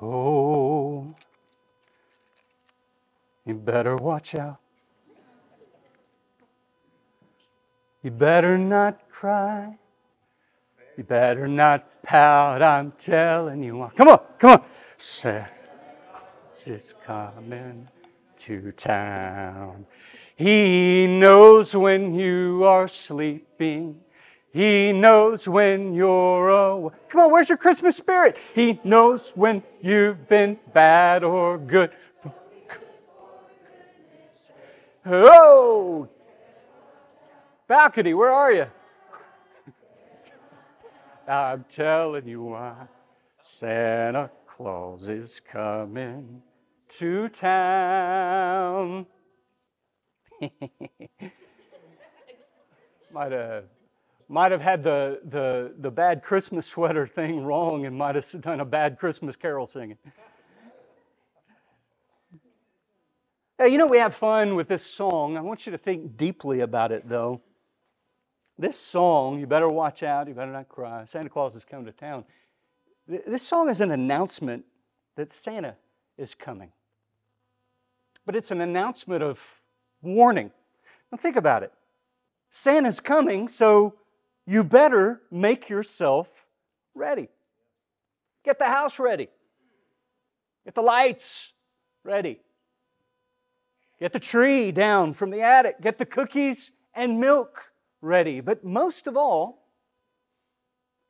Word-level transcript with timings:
Oh, 0.00 1.14
you 3.46 3.54
better 3.54 3.96
watch 3.96 4.34
out. 4.34 4.58
You 8.02 8.10
better 8.10 8.58
not 8.58 9.08
cry. 9.10 9.78
You 10.96 11.04
better 11.04 11.48
not 11.48 12.02
pout. 12.02 12.62
I'm 12.62 12.92
telling 12.92 13.62
you. 13.62 13.90
Come 13.96 14.08
on, 14.08 14.20
come 14.38 14.50
on. 14.50 14.64
Santa 14.96 15.48
is 16.66 16.94
coming 17.04 17.88
to 18.36 18.72
town. 18.72 19.86
He 20.36 21.06
knows 21.06 21.74
when 21.74 22.14
you 22.14 22.64
are 22.64 22.88
sleeping. 22.88 24.00
He 24.56 24.90
knows 24.90 25.46
when 25.46 25.92
you're 25.92 26.48
away. 26.48 26.94
Come 27.10 27.20
on, 27.20 27.30
where's 27.30 27.50
your 27.50 27.58
Christmas 27.58 27.94
spirit? 27.94 28.38
He 28.54 28.80
knows 28.84 29.32
when 29.32 29.62
you've 29.82 30.26
been 30.30 30.58
bad 30.72 31.22
or 31.24 31.58
good. 31.58 31.90
Oh, 35.04 36.08
balcony, 37.68 38.14
where 38.14 38.30
are 38.30 38.50
you? 38.50 38.66
I'm 41.28 41.66
telling 41.68 42.26
you 42.26 42.44
why. 42.44 42.88
Santa 43.42 44.30
Claus 44.46 45.10
is 45.10 45.38
coming 45.38 46.40
to 46.88 47.28
town. 47.28 49.04
might 53.12 53.32
have 53.32 53.64
might 54.28 54.50
have 54.50 54.60
had 54.60 54.82
the, 54.82 55.20
the, 55.24 55.72
the 55.78 55.90
bad 55.90 56.22
Christmas 56.22 56.66
sweater 56.66 57.06
thing 57.06 57.44
wrong 57.44 57.86
and 57.86 57.96
might 57.96 58.14
have 58.14 58.28
done 58.40 58.60
a 58.60 58.64
bad 58.64 58.98
Christmas 58.98 59.36
carol 59.36 59.66
singing. 59.66 59.98
Hey, 63.58 63.68
you 63.68 63.78
know, 63.78 63.86
we 63.86 63.98
have 63.98 64.14
fun 64.14 64.54
with 64.54 64.68
this 64.68 64.84
song. 64.84 65.38
I 65.38 65.40
want 65.40 65.64
you 65.64 65.72
to 65.72 65.78
think 65.78 66.16
deeply 66.16 66.60
about 66.60 66.92
it, 66.92 67.08
though. 67.08 67.40
This 68.58 68.78
song, 68.78 69.38
you 69.40 69.46
better 69.46 69.68
watch 69.68 70.02
out, 70.02 70.28
you 70.28 70.34
better 70.34 70.52
not 70.52 70.68
cry. 70.68 71.04
Santa 71.06 71.30
Claus 71.30 71.54
is 71.54 71.64
coming 71.64 71.86
to 71.86 71.92
town. 71.92 72.24
This 73.06 73.42
song 73.42 73.70
is 73.70 73.80
an 73.80 73.92
announcement 73.92 74.64
that 75.14 75.32
Santa 75.32 75.76
is 76.18 76.34
coming. 76.34 76.70
But 78.26 78.36
it's 78.36 78.50
an 78.50 78.60
announcement 78.60 79.22
of 79.22 79.40
warning. 80.02 80.50
Now, 81.10 81.18
think 81.18 81.36
about 81.36 81.62
it 81.62 81.72
Santa's 82.50 83.00
coming, 83.00 83.48
so 83.48 83.94
you 84.46 84.62
better 84.64 85.20
make 85.30 85.68
yourself 85.68 86.46
ready. 86.94 87.28
Get 88.44 88.58
the 88.58 88.66
house 88.66 88.98
ready, 88.98 89.28
get 90.64 90.74
the 90.74 90.82
lights 90.82 91.52
ready, 92.04 92.40
get 93.98 94.12
the 94.12 94.20
tree 94.20 94.70
down 94.70 95.12
from 95.14 95.30
the 95.30 95.42
attic, 95.42 95.80
get 95.80 95.98
the 95.98 96.06
cookies 96.06 96.70
and 96.94 97.18
milk 97.18 97.60
ready. 98.00 98.40
But 98.40 98.64
most 98.64 99.08
of 99.08 99.16
all, 99.16 99.66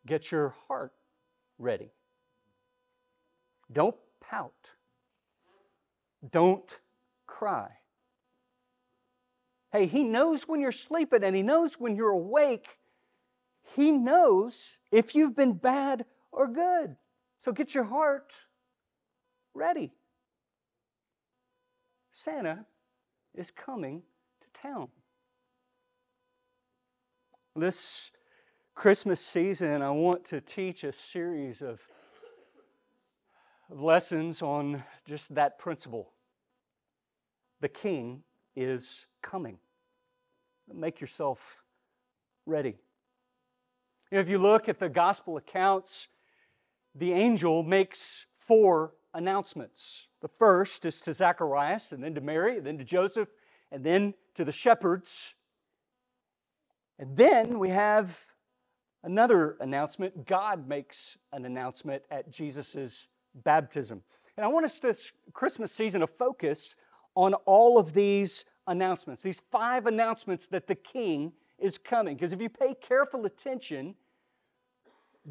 get 0.06 0.31
your 0.31 0.55
heart 0.67 0.93
ready. 1.59 1.91
Don't 3.71 3.97
pout. 4.21 4.71
Don't 6.31 6.78
cry. 7.27 7.69
Hey, 9.73 9.87
He 9.87 10.05
knows 10.05 10.48
when 10.48 10.61
you're 10.61 10.73
sleeping 10.73 11.23
and 11.23 11.37
He 11.37 11.43
knows 11.43 11.75
when 11.75 11.97
you're 11.97 12.11
awake. 12.11 12.67
He 13.75 13.92
knows 13.92 14.78
if 14.91 15.14
you've 15.14 15.36
been 15.36 15.55
bad 15.55 16.05
or 16.33 16.48
good. 16.48 16.97
So 17.39 17.53
get 17.53 17.75
your 17.75 17.84
heart 17.84 18.33
ready. 19.55 19.92
Santa 22.12 22.65
is 23.34 23.50
coming 23.50 24.03
to 24.41 24.60
town. 24.60 24.88
This 27.54 28.10
Christmas 28.75 29.21
season, 29.21 29.83
I 29.83 29.91
want 29.91 30.25
to 30.27 30.41
teach 30.41 30.84
a 30.84 30.93
series 30.93 31.62
of, 31.62 31.81
of 33.71 33.81
lessons 33.81 34.43
on 34.43 34.83
just 35.06 35.34
that 35.34 35.59
principle. 35.59 36.12
The 37.60 37.69
King 37.69 38.22
is 38.54 39.06
coming. 39.22 39.59
Make 40.72 41.00
yourself 41.00 41.62
ready. 42.44 42.77
If 44.11 44.28
you 44.28 44.39
look 44.39 44.69
at 44.69 44.78
the 44.78 44.89
gospel 44.89 45.37
accounts, 45.37 46.09
the 46.94 47.12
angel 47.12 47.62
makes 47.62 48.27
four 48.39 48.93
announcements. 49.12 50.09
The 50.22 50.28
first 50.28 50.84
is 50.84 51.00
to 51.03 51.12
Zacharias, 51.12 51.93
and 51.93 52.03
then 52.03 52.15
to 52.15 52.21
Mary, 52.21 52.59
and 52.59 52.66
then 52.66 52.78
to 52.78 52.84
Joseph, 52.84 53.28
and 53.72 53.83
then 53.83 54.15
to 54.34 54.45
the 54.45 54.53
shepherds. 54.53 55.34
And 56.99 57.16
then 57.16 57.59
we 57.59 57.71
have 57.71 58.19
another 59.03 59.56
announcement. 59.61 60.27
God 60.27 60.69
makes 60.69 61.19
an 61.33 61.45
announcement 61.45 62.03
at 62.11 62.31
Jesus' 62.31 63.09
baptism. 63.45 64.03
And 64.37 64.45
I 64.45 64.49
want 64.49 64.65
us 64.65 64.78
this 64.78 65.12
Christmas 65.33 65.72
season 65.72 66.00
to 66.00 66.06
focus 66.06 66.75
on 67.15 67.34
all 67.45 67.78
of 67.78 67.93
these 67.93 68.45
announcements, 68.66 69.22
these 69.22 69.41
five 69.50 69.87
announcements 69.87 70.47
that 70.47 70.66
the 70.66 70.75
king 70.75 71.33
is 71.59 71.78
coming. 71.78 72.17
Because 72.17 72.33
if 72.33 72.41
you 72.41 72.49
pay 72.49 72.75
careful 72.75 73.27
attention, 73.27 73.94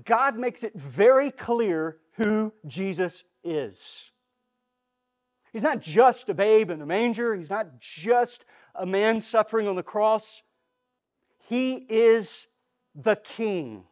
God 0.04 0.38
makes 0.38 0.64
it 0.64 0.74
very 0.76 1.32
clear 1.32 1.98
who 2.14 2.54
Jesus 2.66 3.24
is. 3.44 4.12
He's 5.54 5.64
not 5.64 5.82
just 5.82 6.28
a 6.28 6.34
babe 6.34 6.70
in 6.70 6.80
the 6.80 6.86
manger, 6.86 7.34
he's 7.34 7.50
not 7.50 7.80
just 7.80 8.44
a 8.74 8.86
man 8.86 9.22
suffering 9.22 9.68
on 9.68 9.76
the 9.76 9.84
cross. 9.84 10.44
He 11.48 11.86
is 11.88 12.48
the 12.94 13.16
king. 13.16 13.84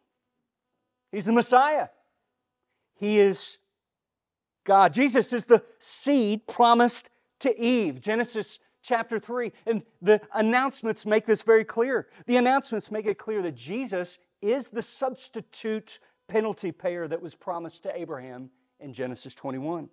He's 1.11 1.25
the 1.25 1.31
Messiah. 1.31 1.87
He 2.95 3.19
is 3.19 3.59
God. 4.63 4.93
Jesus 4.93 5.31
is 5.33 5.43
the 5.43 5.63
seed 5.77 6.47
promised 6.47 7.09
to 7.39 7.57
Eve. 7.61 8.01
Genesis 8.01 8.59
chapter 8.83 9.19
3. 9.19 9.51
And 9.65 9.81
the 10.01 10.21
announcements 10.33 11.05
make 11.05 11.25
this 11.25 11.41
very 11.41 11.65
clear. 11.65 12.07
The 12.27 12.37
announcements 12.37 12.91
make 12.91 13.07
it 13.07 13.17
clear 13.17 13.41
that 13.41 13.55
Jesus 13.55 14.19
is 14.41 14.67
the 14.67 14.81
substitute 14.83 15.99
penalty 16.27 16.71
payer 16.71 17.07
that 17.07 17.21
was 17.21 17.33
promised 17.33 17.83
to 17.83 17.97
Abraham 17.97 18.51
in 18.79 18.93
Genesis 18.93 19.33
21. 19.33 19.89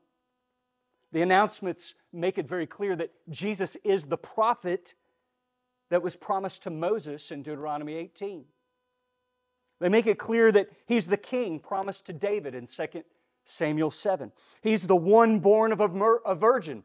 The 1.12 1.22
announcements 1.22 1.94
make 2.12 2.38
it 2.38 2.48
very 2.48 2.66
clear 2.66 2.94
that 2.96 3.10
Jesus 3.30 3.76
is 3.82 4.04
the 4.04 4.18
prophet 4.18 4.94
that 5.90 6.02
was 6.02 6.14
promised 6.14 6.62
to 6.64 6.70
Moses 6.70 7.30
in 7.30 7.42
Deuteronomy 7.42 7.94
18. 7.94 8.44
They 9.80 9.88
make 9.88 10.06
it 10.06 10.18
clear 10.18 10.52
that 10.52 10.68
he's 10.86 11.06
the 11.06 11.16
king 11.16 11.58
promised 11.58 12.06
to 12.06 12.12
David 12.12 12.54
in 12.54 12.66
2 12.66 13.02
Samuel 13.44 13.90
7. 13.90 14.30
He's 14.62 14.86
the 14.86 14.94
one 14.94 15.40
born 15.40 15.72
of 15.72 15.80
a 15.80 16.34
virgin, 16.34 16.84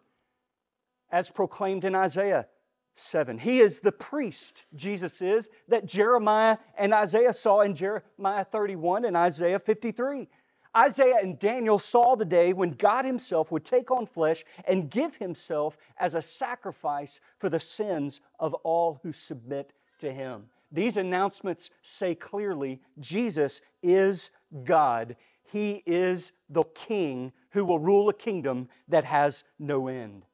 as 1.11 1.29
proclaimed 1.29 1.85
in 1.85 1.95
Isaiah 1.95 2.47
7. 2.95 3.37
He 3.37 3.59
is 3.59 3.79
the 3.79 3.91
priest, 3.91 4.65
Jesus 4.75 5.21
is, 5.21 5.49
that 5.67 5.85
Jeremiah 5.85 6.57
and 6.77 6.93
Isaiah 6.93 7.33
saw 7.33 7.61
in 7.61 7.75
Jeremiah 7.75 8.45
31 8.45 9.05
and 9.05 9.17
Isaiah 9.17 9.59
53. 9.59 10.27
Isaiah 10.75 11.19
and 11.21 11.39
Daniel 11.39 11.79
saw 11.79 12.15
the 12.15 12.25
day 12.25 12.51
when 12.51 12.71
God 12.71 13.05
Himself 13.05 13.51
would 13.51 13.63
take 13.63 13.91
on 13.91 14.05
flesh 14.05 14.43
and 14.67 14.89
give 14.89 15.15
Himself 15.15 15.77
as 15.97 16.15
a 16.15 16.21
sacrifice 16.21 17.19
for 17.37 17.49
the 17.49 17.59
sins 17.59 18.21
of 18.39 18.53
all 18.55 18.99
who 19.03 19.13
submit 19.13 19.71
to 19.99 20.11
Him. 20.11 20.43
These 20.71 20.97
announcements 20.97 21.69
say 21.81 22.15
clearly 22.15 22.81
Jesus 22.99 23.61
is 23.81 24.31
God. 24.65 25.15
He 25.43 25.83
is 25.85 26.33
the 26.49 26.63
King 26.63 27.31
who 27.51 27.63
will 27.63 27.79
rule 27.79 28.09
a 28.09 28.13
kingdom 28.13 28.67
that 28.89 29.05
has 29.05 29.45
no 29.59 29.87
end. 29.87 30.25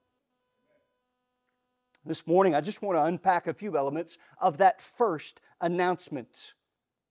This 2.06 2.26
morning, 2.26 2.56
I 2.56 2.62
just 2.62 2.82
want 2.82 2.98
to 2.98 3.04
unpack 3.04 3.46
a 3.46 3.54
few 3.54 3.78
elements 3.78 4.18
of 4.40 4.58
that 4.58 4.82
first 4.82 5.40
announcement 5.62 6.54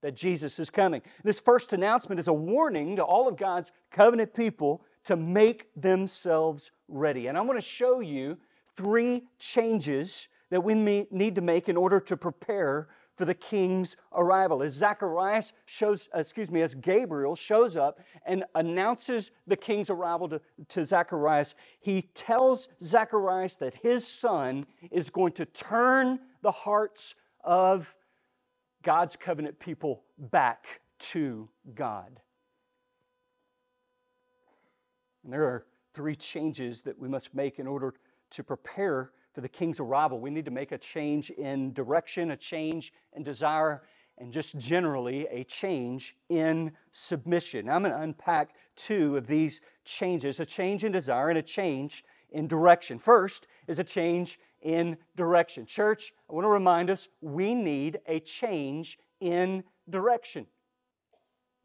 that 0.02 0.16
Jesus 0.16 0.58
is 0.58 0.68
coming. 0.68 1.02
This 1.22 1.38
first 1.38 1.72
announcement 1.72 2.18
is 2.18 2.26
a 2.26 2.32
warning 2.32 2.96
to 2.96 3.04
all 3.04 3.28
of 3.28 3.36
God's 3.36 3.70
covenant 3.92 4.34
people 4.34 4.82
to 5.04 5.16
make 5.16 5.68
themselves 5.76 6.72
ready. 6.88 7.28
And 7.28 7.38
I 7.38 7.40
want 7.42 7.58
to 7.58 7.64
show 7.64 8.00
you 8.00 8.36
three 8.74 9.22
changes 9.38 10.28
that 10.50 10.62
we 10.62 10.74
need 10.74 11.34
to 11.36 11.40
make 11.40 11.68
in 11.68 11.76
order 11.76 12.00
to 12.00 12.16
prepare 12.16 12.88
for 13.20 13.26
the 13.26 13.34
king's 13.34 13.96
arrival. 14.14 14.62
As 14.62 14.72
Zacharias 14.72 15.52
shows, 15.66 16.08
uh, 16.14 16.20
excuse 16.20 16.50
me, 16.50 16.62
as 16.62 16.74
Gabriel 16.74 17.36
shows 17.36 17.76
up 17.76 18.00
and 18.24 18.44
announces 18.54 19.30
the 19.46 19.56
king's 19.56 19.90
arrival 19.90 20.26
to, 20.30 20.40
to 20.70 20.86
Zacharias, 20.86 21.54
he 21.80 22.08
tells 22.14 22.68
Zacharias 22.82 23.56
that 23.56 23.74
his 23.74 24.06
son 24.06 24.64
is 24.90 25.10
going 25.10 25.32
to 25.32 25.44
turn 25.44 26.18
the 26.40 26.50
hearts 26.50 27.14
of 27.44 27.94
God's 28.82 29.16
covenant 29.16 29.58
people 29.58 30.04
back 30.16 30.80
to 31.00 31.46
God. 31.74 32.20
And 35.24 35.30
there 35.30 35.44
are 35.44 35.66
three 35.92 36.16
changes 36.16 36.80
that 36.84 36.98
we 36.98 37.06
must 37.06 37.34
make 37.34 37.58
in 37.58 37.66
order 37.66 37.92
to 38.30 38.42
prepare 38.42 39.10
for 39.32 39.40
the 39.40 39.48
king's 39.48 39.80
arrival. 39.80 40.20
We 40.20 40.30
need 40.30 40.44
to 40.44 40.50
make 40.50 40.72
a 40.72 40.78
change 40.78 41.30
in 41.30 41.72
direction, 41.72 42.32
a 42.32 42.36
change 42.36 42.92
in 43.14 43.22
desire, 43.22 43.82
and 44.18 44.32
just 44.32 44.58
generally 44.58 45.26
a 45.28 45.44
change 45.44 46.16
in 46.28 46.72
submission. 46.90 47.66
Now, 47.66 47.76
I'm 47.76 47.82
going 47.82 47.94
to 47.94 48.00
unpack 48.00 48.54
two 48.76 49.16
of 49.16 49.26
these 49.26 49.60
changes 49.84 50.40
a 50.40 50.46
change 50.46 50.84
in 50.84 50.92
desire 50.92 51.30
and 51.30 51.38
a 51.38 51.42
change 51.42 52.04
in 52.32 52.46
direction. 52.46 52.98
First 52.98 53.46
is 53.66 53.78
a 53.78 53.84
change 53.84 54.38
in 54.62 54.96
direction. 55.16 55.66
Church, 55.66 56.12
I 56.28 56.34
want 56.34 56.44
to 56.44 56.50
remind 56.50 56.90
us 56.90 57.08
we 57.20 57.54
need 57.54 57.98
a 58.06 58.20
change 58.20 58.98
in 59.20 59.64
direction. 59.88 60.46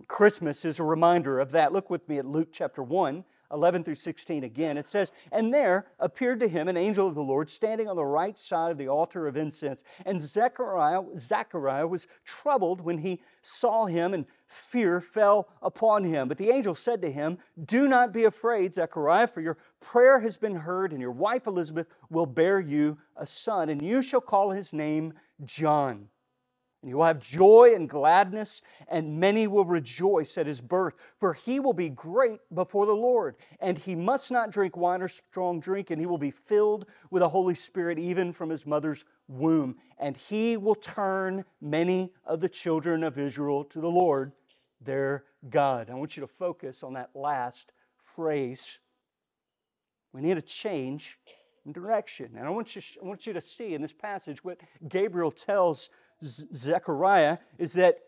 Christmas 0.08 0.66
is 0.66 0.80
a 0.80 0.84
reminder 0.84 1.40
of 1.40 1.52
that. 1.52 1.72
Look 1.72 1.90
with 1.90 2.08
me 2.08 2.18
at 2.18 2.26
Luke 2.26 2.50
chapter 2.52 2.84
1, 2.84 3.24
11 3.51 3.83
through 3.83 3.95
16 3.95 4.44
again. 4.44 4.77
It 4.77 4.89
says, 4.89 5.12
And 5.31 5.53
there 5.53 5.88
appeared 6.00 6.39
to 6.42 6.47
him 6.47 6.68
an 6.68 6.77
angel 6.77 7.07
of 7.07 7.15
the 7.15 7.24
Lord 7.24 7.50
standing 7.50 7.88
on 7.88 7.95
the 7.95 8.06
right 8.06 8.38
side 8.38 8.71
of 8.71 8.77
the 8.77 8.88
altar 8.88 9.27
of 9.27 9.38
incense. 9.38 9.83
And 10.06 10.21
Zechariah, 10.21 11.01
Zechariah 11.19 11.88
was 11.88 12.07
troubled 12.24 12.81
when 12.81 12.97
he 12.97 13.21
saw 13.42 13.86
him, 13.86 14.13
and 14.13 14.25
fear 14.47 15.01
fell 15.01 15.47
upon 15.62 16.03
him. 16.03 16.27
But 16.27 16.38
the 16.38 16.50
angel 16.50 16.75
said 16.75 17.01
to 17.01 17.12
him, 17.12 17.38
Do 17.65 17.88
not 17.88 18.13
be 18.13 18.25
afraid, 18.25 18.74
Zechariah, 18.74 19.27
for 19.27 19.42
your 19.42 19.57
prayer 19.81 20.19
has 20.19 20.38
been 20.38 20.56
heard, 20.56 20.92
and 20.92 21.01
your 21.01 21.12
wife 21.12 21.47
Elizabeth 21.47 21.88
will 22.09 22.25
bear 22.25 22.59
you 22.59 22.97
a 23.15 23.25
son, 23.25 23.69
and 23.69 23.81
you 23.81 24.01
shall 24.01 24.21
call 24.21 24.51
his 24.51 24.74
name 24.74 25.13
John. 25.44 26.07
And 26.86 26.92
you 26.92 26.98
will 26.98 27.06
have 27.06 27.20
joy 27.20 27.74
and 27.74 27.90
gladness, 27.90 28.62
and 28.88 29.20
many 29.20 29.48
will 29.48 29.66
rejoice 29.66 30.38
at 30.38 30.46
his 30.46 30.62
birth, 30.62 30.94
for 31.18 31.34
he 31.34 31.60
will 31.60 31.74
be 31.74 31.90
great 31.90 32.38
before 32.54 32.86
the 32.86 32.92
Lord. 32.92 33.38
And 33.60 33.76
he 33.76 33.96
must 33.96 34.30
not 34.30 34.52
drink 34.52 34.78
wine 34.78 35.02
or 35.02 35.08
strong 35.08 35.60
drink, 35.60 35.90
and 35.90 36.00
he 36.00 36.06
will 36.06 36.20
be 36.20 36.30
filled 36.30 36.86
with 37.10 37.22
the 37.22 37.30
Holy 37.30 37.56
Spirit 37.56 37.98
even 37.98 38.32
from 38.32 38.52
his 38.52 38.68
mother's 38.68 39.04
womb. 39.28 39.78
And 39.98 40.16
he 40.16 40.58
will 40.58 40.76
turn 40.76 41.44
many 41.60 42.14
of 42.24 42.40
the 42.40 42.50
children 42.50 43.04
of 43.04 43.18
Israel 43.18 43.64
to 43.64 43.81
the 43.81 43.90
Lord 43.90 44.31
their 44.80 45.24
God. 45.50 45.90
I 45.90 45.96
want 45.96 46.16
you 46.16 46.22
to 46.22 46.28
focus 46.28 46.84
on 46.84 46.94
that 46.94 47.10
last 47.16 47.72
phrase. 48.04 48.78
We 50.14 50.22
need 50.22 50.38
a 50.38 50.42
change 50.44 51.18
in 51.66 51.72
direction. 51.72 52.36
And 52.38 52.46
I 52.46 52.52
want 52.52 52.76
you, 52.76 52.84
I 53.02 53.06
want 53.08 53.26
you 53.26 53.34
to 53.34 53.42
see 53.42 53.74
in 53.74 53.81
this 53.81 53.92
passage 53.92 54.44
what 54.44 54.60
Gabriel 54.88 55.31
tells 55.31 55.90
Zechariah 56.24 57.38
is 57.58 57.74
that 57.74 58.00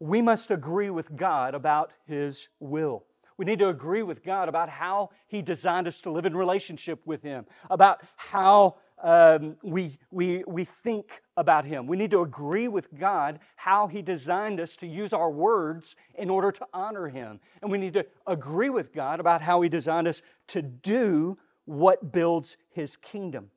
we 0.00 0.22
must 0.22 0.50
agree 0.50 0.90
with 0.90 1.14
God 1.14 1.54
about 1.54 1.92
His 2.06 2.48
will. 2.58 3.04
We 3.36 3.44
need 3.44 3.58
to 3.60 3.68
agree 3.68 4.02
with 4.02 4.22
God 4.22 4.48
about 4.48 4.68
how 4.68 5.10
He 5.28 5.42
designed 5.42 5.86
us 5.86 6.00
to 6.02 6.10
live 6.10 6.26
in 6.26 6.36
relationship 6.36 7.00
with 7.06 7.22
Him, 7.22 7.46
about 7.70 8.02
how 8.16 8.76
um, 9.02 9.56
we, 9.62 9.98
we, 10.10 10.44
we 10.46 10.64
think 10.64 11.22
about 11.36 11.64
Him. 11.64 11.86
We 11.86 11.96
need 11.96 12.10
to 12.10 12.20
agree 12.20 12.68
with 12.68 12.94
God 12.98 13.40
how 13.56 13.86
He 13.86 14.02
designed 14.02 14.60
us 14.60 14.76
to 14.76 14.86
use 14.86 15.12
our 15.12 15.30
words 15.30 15.96
in 16.16 16.28
order 16.28 16.52
to 16.52 16.66
honor 16.74 17.08
Him. 17.08 17.40
And 17.62 17.70
we 17.70 17.78
need 17.78 17.94
to 17.94 18.06
agree 18.26 18.70
with 18.70 18.92
God 18.92 19.20
about 19.20 19.40
how 19.40 19.62
He 19.62 19.68
designed 19.68 20.08
us 20.08 20.22
to 20.48 20.60
do 20.60 21.38
what 21.64 22.12
builds 22.12 22.56
His 22.70 22.96
kingdom. 22.96 23.50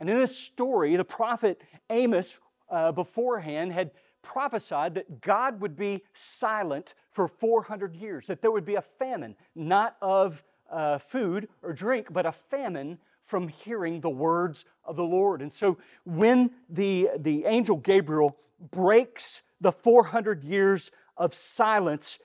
And 0.00 0.08
in 0.08 0.18
this 0.18 0.36
story, 0.36 0.96
the 0.96 1.04
prophet 1.04 1.60
Amos 1.90 2.38
uh, 2.70 2.92
beforehand 2.92 3.72
had 3.72 3.90
prophesied 4.22 4.94
that 4.94 5.20
God 5.20 5.60
would 5.60 5.76
be 5.76 6.02
silent 6.12 6.94
for 7.10 7.28
400 7.28 7.96
years, 7.96 8.26
that 8.26 8.42
there 8.42 8.50
would 8.50 8.64
be 8.64 8.74
a 8.76 8.82
famine, 8.82 9.34
not 9.54 9.96
of 10.00 10.42
uh, 10.70 10.98
food 10.98 11.48
or 11.62 11.72
drink, 11.72 12.12
but 12.12 12.26
a 12.26 12.32
famine 12.32 12.98
from 13.24 13.48
hearing 13.48 14.00
the 14.00 14.10
words 14.10 14.64
of 14.84 14.96
the 14.96 15.04
Lord. 15.04 15.42
And 15.42 15.52
so 15.52 15.78
when 16.04 16.50
the, 16.68 17.10
the 17.18 17.44
angel 17.44 17.76
Gabriel 17.76 18.36
breaks 18.70 19.42
the 19.60 19.72
400 19.72 20.44
years 20.44 20.90
of 21.16 21.34
silence, 21.34 22.18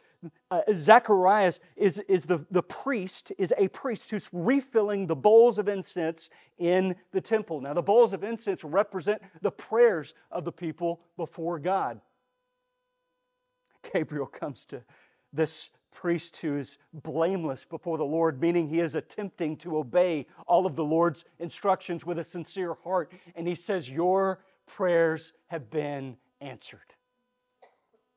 uh, 0.52 0.62
Zacharias 0.74 1.60
is, 1.76 2.00
is 2.08 2.24
the, 2.24 2.46
the 2.52 2.64
priest, 2.64 3.32
is 3.38 3.54
a 3.58 3.68
priest 3.70 4.10
who's 4.10 4.30
refilling 4.32 5.08
the 5.08 5.16
bowls 5.16 5.58
of 5.58 5.68
incense 5.68 6.30
in 6.58 6.96
the 7.12 7.22
temple. 7.22 7.62
Now, 7.62 7.74
the 7.74 7.82
bowls 7.82 8.14
of 8.14 8.24
incense 8.24 8.64
represent 8.64 9.22
the 9.42 9.52
prayers 9.52 10.14
of 10.32 10.46
the 10.46 10.52
people 10.52 11.02
before 11.18 11.60
God. 11.60 12.00
Gabriel 13.92 14.26
comes 14.26 14.66
to 14.66 14.84
this 15.34 15.70
priest 15.92 16.38
who 16.38 16.58
is 16.58 16.78
blameless 16.94 17.66
before 17.66 17.98
the 17.98 18.06
Lord, 18.06 18.42
meaning 18.42 18.68
he 18.68 18.80
is 18.80 18.96
attempting 18.96 19.58
to 19.58 19.78
obey 19.78 20.26
all 20.48 20.66
of 20.66 20.76
the 20.76 20.84
Lord's 20.84 21.26
instructions 21.40 22.06
with 22.06 22.20
a 22.20 22.24
sincere 22.24 22.76
heart. 22.84 23.12
And 23.36 23.48
he 23.48 23.56
says, 23.56 23.90
Your 23.90 24.40
prayers 24.66 25.34
have 25.48 25.70
been 25.70 26.18
answered. 26.42 26.80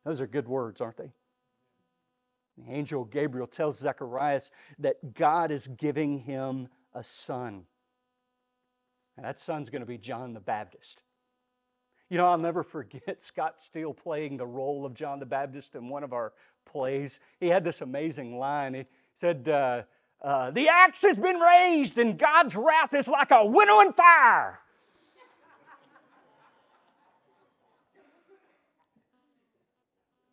Those 0.04 0.20
are 0.20 0.26
good 0.26 0.48
words, 0.48 0.80
aren't 0.80 0.96
they? 0.96 1.12
The 2.58 2.72
angel 2.72 3.04
Gabriel 3.04 3.46
tells 3.46 3.78
Zacharias 3.78 4.50
that 4.78 5.14
God 5.14 5.50
is 5.50 5.68
giving 5.68 6.18
him 6.18 6.68
a 6.94 7.02
son. 7.04 7.64
And 9.16 9.26
that 9.26 9.38
son's 9.38 9.70
going 9.70 9.80
to 9.80 9.86
be 9.86 9.98
John 9.98 10.32
the 10.32 10.40
Baptist. 10.40 11.02
You 12.08 12.18
know, 12.18 12.26
I'll 12.26 12.38
never 12.38 12.62
forget 12.62 13.22
Scott 13.22 13.60
Steele 13.60 13.92
playing 13.92 14.36
the 14.36 14.46
role 14.46 14.86
of 14.86 14.94
John 14.94 15.18
the 15.18 15.26
Baptist 15.26 15.74
in 15.74 15.88
one 15.88 16.04
of 16.04 16.12
our 16.12 16.32
plays. 16.64 17.20
He 17.40 17.48
had 17.48 17.64
this 17.64 17.80
amazing 17.80 18.38
line. 18.38 18.74
He 18.74 18.84
said, 19.14 19.48
uh, 19.48 19.82
uh, 20.22 20.50
The 20.50 20.68
axe 20.68 21.02
has 21.02 21.16
been 21.16 21.38
raised, 21.38 21.98
and 21.98 22.18
God's 22.18 22.56
wrath 22.56 22.94
is 22.94 23.08
like 23.08 23.30
a 23.30 23.44
winnowing 23.44 23.92
fire. 23.92 24.60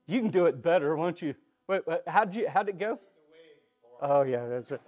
You 0.06 0.20
can 0.20 0.32
do 0.32 0.48
it 0.48 0.62
better, 0.62 0.98
won't 0.98 1.22
you? 1.22 1.34
Wait, 1.74 2.02
how 2.08 2.26
did 2.26 2.36
you? 2.36 2.48
How 2.48 2.64
did 2.64 2.76
it 2.76 2.80
go? 2.80 3.00
Oh 4.02 4.22
yeah, 4.22 4.46
that's 4.48 4.72
it. 4.72 4.82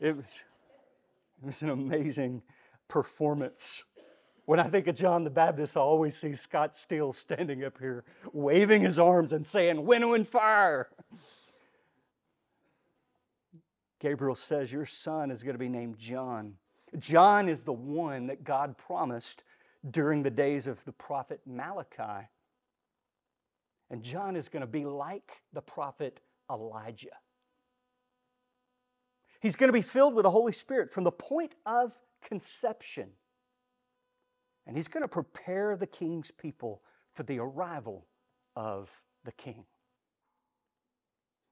It 0.00 0.16
was, 0.16 0.44
it 1.42 1.46
was 1.46 1.62
an 1.62 1.70
amazing 1.70 2.42
performance. 2.88 3.84
When 4.44 4.60
I 4.60 4.68
think 4.68 4.86
of 4.88 4.94
John 4.94 5.24
the 5.24 5.30
Baptist, 5.30 5.76
I 5.76 5.80
always 5.80 6.14
see 6.14 6.34
Scott 6.34 6.76
Steele 6.76 7.14
standing 7.14 7.64
up 7.64 7.78
here, 7.78 8.04
waving 8.32 8.82
his 8.82 8.98
arms 8.98 9.32
and 9.32 9.46
saying, 9.46 9.84
"Winnowing 9.86 10.24
fire." 10.24 10.88
Gabriel 14.04 14.34
says, 14.34 14.70
Your 14.70 14.84
son 14.84 15.30
is 15.30 15.42
going 15.42 15.54
to 15.54 15.58
be 15.58 15.70
named 15.70 15.98
John. 15.98 16.52
John 16.98 17.48
is 17.48 17.62
the 17.62 17.72
one 17.72 18.26
that 18.26 18.44
God 18.44 18.76
promised 18.76 19.44
during 19.90 20.22
the 20.22 20.30
days 20.30 20.66
of 20.66 20.84
the 20.84 20.92
prophet 20.92 21.40
Malachi. 21.46 22.28
And 23.90 24.02
John 24.02 24.36
is 24.36 24.48
going 24.48 24.62
to 24.62 24.66
be 24.66 24.84
like 24.84 25.32
the 25.52 25.60
prophet 25.60 26.20
Elijah. 26.50 27.08
He's 29.40 29.56
going 29.56 29.68
to 29.68 29.74
be 29.74 29.82
filled 29.82 30.14
with 30.14 30.22
the 30.22 30.30
Holy 30.30 30.52
Spirit 30.52 30.92
from 30.92 31.04
the 31.04 31.12
point 31.12 31.54
of 31.66 31.92
conception. 32.26 33.10
And 34.66 34.76
he's 34.76 34.88
going 34.88 35.02
to 35.02 35.08
prepare 35.08 35.76
the 35.76 35.86
king's 35.86 36.30
people 36.30 36.82
for 37.12 37.22
the 37.24 37.38
arrival 37.38 38.06
of 38.56 38.90
the 39.24 39.32
king. 39.32 39.64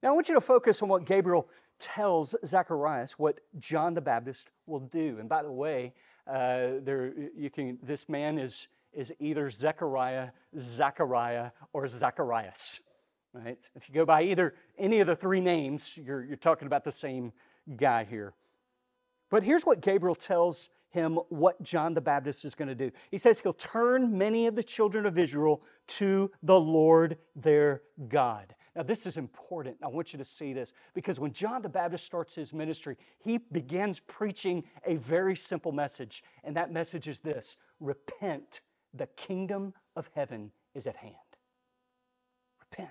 Now, 0.02 0.08
I 0.08 0.12
want 0.12 0.28
you 0.28 0.34
to 0.34 0.40
focus 0.40 0.82
on 0.82 0.88
what 0.88 1.04
Gabriel 1.04 1.48
tells 1.78 2.34
Zacharias 2.44 3.18
what 3.18 3.40
John 3.58 3.94
the 3.94 4.00
Baptist 4.00 4.50
will 4.66 4.80
do. 4.80 5.18
And 5.20 5.28
by 5.28 5.42
the 5.42 5.52
way, 5.52 5.92
uh, 6.26 6.80
there 6.82 7.12
you 7.36 7.50
can. 7.50 7.78
This 7.82 8.08
man 8.08 8.38
is 8.38 8.68
is 8.92 9.12
either 9.18 9.50
Zechariah, 9.50 10.28
Zachariah, 10.58 11.50
or 11.72 11.86
Zacharias. 11.86 12.80
Right? 13.32 13.58
If 13.74 13.88
you 13.88 13.94
go 13.94 14.04
by 14.04 14.22
either 14.22 14.54
any 14.78 15.00
of 15.00 15.06
the 15.06 15.16
three 15.16 15.40
names, 15.40 15.96
you're, 15.96 16.24
you're 16.24 16.36
talking 16.36 16.66
about 16.66 16.84
the 16.84 16.92
same 16.92 17.32
guy 17.76 18.04
here. 18.04 18.34
But 19.30 19.42
here's 19.42 19.64
what 19.64 19.80
Gabriel 19.80 20.14
tells 20.14 20.68
him 20.90 21.18
what 21.30 21.62
John 21.62 21.94
the 21.94 22.00
Baptist 22.02 22.44
is 22.44 22.54
going 22.54 22.68
to 22.68 22.74
do. 22.74 22.90
He 23.10 23.16
says 23.16 23.38
he'll 23.38 23.54
turn 23.54 24.16
many 24.16 24.46
of 24.46 24.54
the 24.54 24.62
children 24.62 25.06
of 25.06 25.18
Israel 25.18 25.62
to 25.88 26.30
the 26.42 26.58
Lord 26.58 27.16
their 27.34 27.82
God. 28.08 28.54
Now, 28.76 28.82
this 28.82 29.06
is 29.06 29.16
important. 29.16 29.76
I 29.82 29.88
want 29.88 30.12
you 30.12 30.18
to 30.18 30.24
see 30.24 30.52
this 30.52 30.72
because 30.94 31.20
when 31.20 31.32
John 31.32 31.60
the 31.60 31.68
Baptist 31.68 32.04
starts 32.04 32.34
his 32.34 32.54
ministry, 32.54 32.96
he 33.18 33.38
begins 33.38 34.00
preaching 34.00 34.64
a 34.86 34.96
very 34.96 35.36
simple 35.36 35.72
message. 35.72 36.24
And 36.44 36.56
that 36.56 36.72
message 36.72 37.08
is 37.08 37.20
this 37.20 37.56
repent 37.80 38.60
the 38.94 39.06
kingdom 39.16 39.74
of 39.96 40.08
heaven 40.14 40.50
is 40.74 40.86
at 40.86 40.96
hand. 40.96 41.14
Repent. 42.60 42.90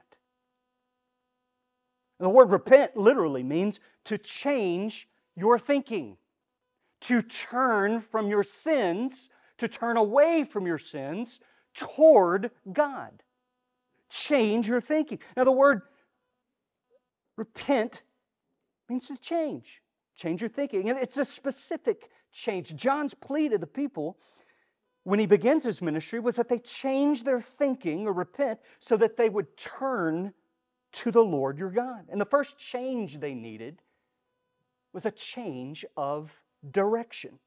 And 2.19 2.27
the 2.27 2.29
word 2.29 2.51
repent 2.51 2.95
literally 2.95 3.43
means 3.43 3.79
to 4.05 4.17
change 4.17 5.07
your 5.35 5.57
thinking, 5.57 6.17
to 7.01 7.21
turn 7.21 7.99
from 7.99 8.29
your 8.29 8.43
sins, 8.43 9.29
to 9.57 9.67
turn 9.67 9.97
away 9.97 10.43
from 10.43 10.67
your 10.67 10.77
sins 10.77 11.39
toward 11.73 12.51
God. 12.71 13.23
Change 14.09 14.67
your 14.67 14.81
thinking. 14.81 15.19
Now, 15.35 15.45
the 15.45 15.51
word 15.51 15.81
Repent 17.41 18.03
means 18.87 19.07
to 19.07 19.17
change, 19.17 19.81
change 20.15 20.41
your 20.41 20.49
thinking. 20.49 20.89
And 20.89 20.99
it's 20.99 21.17
a 21.17 21.25
specific 21.25 22.09
change. 22.31 22.75
John's 22.75 23.15
plea 23.15 23.49
to 23.49 23.57
the 23.57 23.65
people 23.65 24.17
when 25.03 25.19
he 25.19 25.25
begins 25.25 25.63
his 25.63 25.81
ministry 25.81 26.19
was 26.19 26.35
that 26.35 26.49
they 26.49 26.59
change 26.59 27.23
their 27.23 27.41
thinking 27.41 28.07
or 28.07 28.13
repent 28.13 28.59
so 28.79 28.97
that 28.97 29.17
they 29.17 29.29
would 29.29 29.57
turn 29.57 30.33
to 30.91 31.11
the 31.11 31.23
Lord 31.23 31.57
your 31.57 31.71
God. 31.71 32.05
And 32.09 32.19
the 32.19 32.25
first 32.25 32.57
change 32.57 33.19
they 33.19 33.33
needed 33.33 33.81
was 34.93 35.05
a 35.05 35.11
change 35.11 35.85
of 35.97 36.31
direction. 36.69 37.39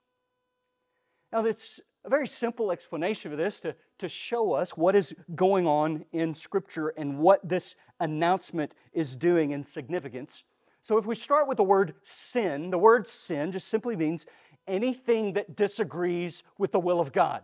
Now, 1.33 1.45
it's 1.45 1.81
a 2.05 2.09
very 2.09 2.27
simple 2.27 2.71
explanation 2.71 3.33
of 3.33 3.39
this 3.39 3.61
to, 3.61 3.75
to 3.99 4.09
show 4.09 4.53
us 4.53 4.77
what 4.77 4.95
is 4.95 5.15
going 5.35 5.67
on 5.67 6.05
in 6.13 6.35
Scripture 6.35 6.89
and 6.97 7.19
what 7.19 7.47
this 7.47 7.77
announcement 8.01 8.75
is 8.93 9.17
doing 9.17 9.51
in 9.53 9.63
significance. 9.63 10.45
So, 10.81 10.99
if 10.99 11.07
we 11.07 11.15
start 11.15 11.49
with 11.49 11.57
the 11.57 11.65
word 11.65 11.95
sin, 12.03 12.71
the 12.71 12.79
word 12.79 13.07
sin 13.07 13.51
just 13.51 13.69
simply 13.69 13.97
means 13.97 14.27
anything 14.67 15.35
that 15.35 15.57
disagrees 15.57 16.43
with 16.59 16.73
the 16.73 16.81
will 16.81 17.01
of 17.01 17.13
God. 17.13 17.43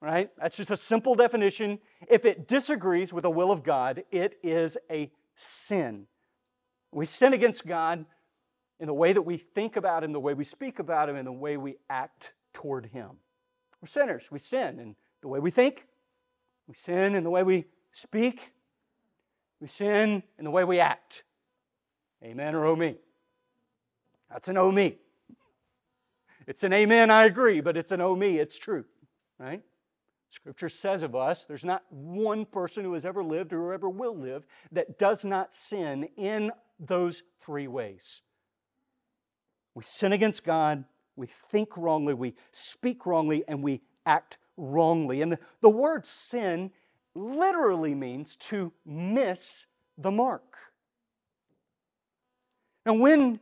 Right? 0.00 0.30
That's 0.40 0.56
just 0.56 0.70
a 0.70 0.76
simple 0.76 1.14
definition. 1.14 1.78
If 2.08 2.24
it 2.24 2.46
disagrees 2.46 3.12
with 3.12 3.22
the 3.22 3.30
will 3.30 3.50
of 3.50 3.64
God, 3.64 4.04
it 4.12 4.38
is 4.42 4.78
a 4.90 5.10
sin. 5.34 6.06
We 6.92 7.04
sin 7.04 7.32
against 7.32 7.66
God 7.66 8.06
in 8.80 8.86
the 8.86 8.94
way 8.94 9.12
that 9.12 9.22
we 9.22 9.36
think 9.36 9.76
about 9.76 10.04
Him, 10.04 10.12
the 10.12 10.20
way 10.20 10.34
we 10.34 10.44
speak 10.44 10.78
about 10.78 11.08
Him, 11.08 11.16
and 11.16 11.26
the 11.26 11.32
way 11.32 11.56
we 11.56 11.76
act 11.90 12.32
toward 12.52 12.86
Him. 12.86 13.10
We're 13.80 13.88
sinners. 13.88 14.28
We 14.30 14.38
sin 14.38 14.78
in 14.78 14.96
the 15.20 15.28
way 15.28 15.40
we 15.40 15.50
think, 15.50 15.86
we 16.66 16.74
sin 16.74 17.14
in 17.14 17.24
the 17.24 17.30
way 17.30 17.42
we 17.42 17.66
speak, 17.90 18.52
we 19.60 19.66
sin 19.66 20.22
in 20.38 20.44
the 20.44 20.50
way 20.50 20.64
we 20.64 20.78
act. 20.78 21.24
Amen 22.22 22.54
or 22.54 22.66
oh 22.66 22.76
me? 22.76 22.96
That's 24.30 24.48
an 24.48 24.58
oh 24.58 24.70
me. 24.70 24.98
It's 26.48 26.64
an 26.64 26.72
amen, 26.72 27.10
I 27.10 27.26
agree, 27.26 27.60
but 27.60 27.76
it's 27.76 27.92
an 27.92 28.00
oh 28.00 28.16
me, 28.16 28.38
it's 28.38 28.58
true, 28.58 28.86
right? 29.38 29.60
Scripture 30.30 30.70
says 30.70 31.02
of 31.02 31.14
us, 31.14 31.44
there's 31.44 31.62
not 31.62 31.82
one 31.90 32.46
person 32.46 32.84
who 32.84 32.94
has 32.94 33.04
ever 33.04 33.22
lived 33.22 33.52
or 33.52 33.74
ever 33.74 33.90
will 33.90 34.16
live 34.16 34.46
that 34.72 34.98
does 34.98 35.26
not 35.26 35.52
sin 35.52 36.08
in 36.16 36.50
those 36.80 37.22
three 37.42 37.68
ways. 37.68 38.22
We 39.74 39.82
sin 39.84 40.14
against 40.14 40.42
God, 40.42 40.84
we 41.16 41.26
think 41.26 41.76
wrongly, 41.76 42.14
we 42.14 42.34
speak 42.50 43.04
wrongly, 43.04 43.44
and 43.46 43.62
we 43.62 43.82
act 44.06 44.38
wrongly. 44.56 45.20
And 45.20 45.32
the, 45.32 45.38
the 45.60 45.68
word 45.68 46.06
sin 46.06 46.70
literally 47.14 47.94
means 47.94 48.36
to 48.36 48.72
miss 48.86 49.66
the 49.98 50.10
mark. 50.10 50.56
Now, 52.86 52.94
when 52.94 53.38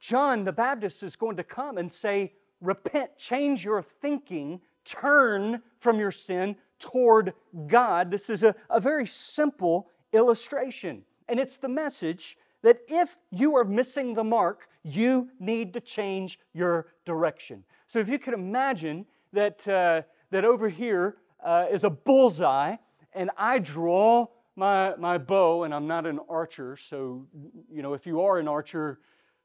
John 0.00 0.44
the 0.44 0.52
Baptist 0.52 1.02
is 1.02 1.14
going 1.14 1.36
to 1.36 1.44
come 1.44 1.78
and 1.78 1.90
say, 1.90 2.32
Repent, 2.60 3.16
change 3.16 3.64
your 3.64 3.82
thinking, 3.82 4.60
turn 4.84 5.62
from 5.78 5.98
your 5.98 6.10
sin 6.10 6.56
toward 6.78 7.32
God. 7.68 8.10
This 8.10 8.28
is 8.28 8.44
a, 8.44 8.54
a 8.68 8.80
very 8.80 9.06
simple 9.06 9.88
illustration. 10.12 11.02
And 11.28 11.38
it's 11.38 11.56
the 11.56 11.68
message 11.68 12.36
that 12.62 12.80
if 12.88 13.16
you 13.30 13.56
are 13.56 13.64
missing 13.64 14.12
the 14.12 14.24
mark, 14.24 14.68
you 14.82 15.30
need 15.38 15.72
to 15.74 15.80
change 15.80 16.38
your 16.52 16.88
direction. 17.04 17.64
So 17.86 17.98
if 17.98 18.08
you 18.08 18.18
could 18.18 18.34
imagine 18.34 19.06
that, 19.32 19.66
uh, 19.66 20.02
that 20.30 20.44
over 20.44 20.68
here 20.68 21.16
uh, 21.44 21.66
is 21.70 21.84
a 21.84 21.90
bullseye, 21.90 22.76
and 23.12 23.30
I 23.36 23.58
draw 23.58 24.26
my, 24.56 24.94
my 24.96 25.16
bow, 25.16 25.64
and 25.64 25.74
I'm 25.74 25.86
not 25.86 26.06
an 26.06 26.18
archer, 26.28 26.76
so 26.76 27.26
you 27.72 27.82
know 27.82 27.94
if 27.94 28.06
you 28.06 28.20
are 28.20 28.38
an 28.38 28.48
archer, 28.48 29.00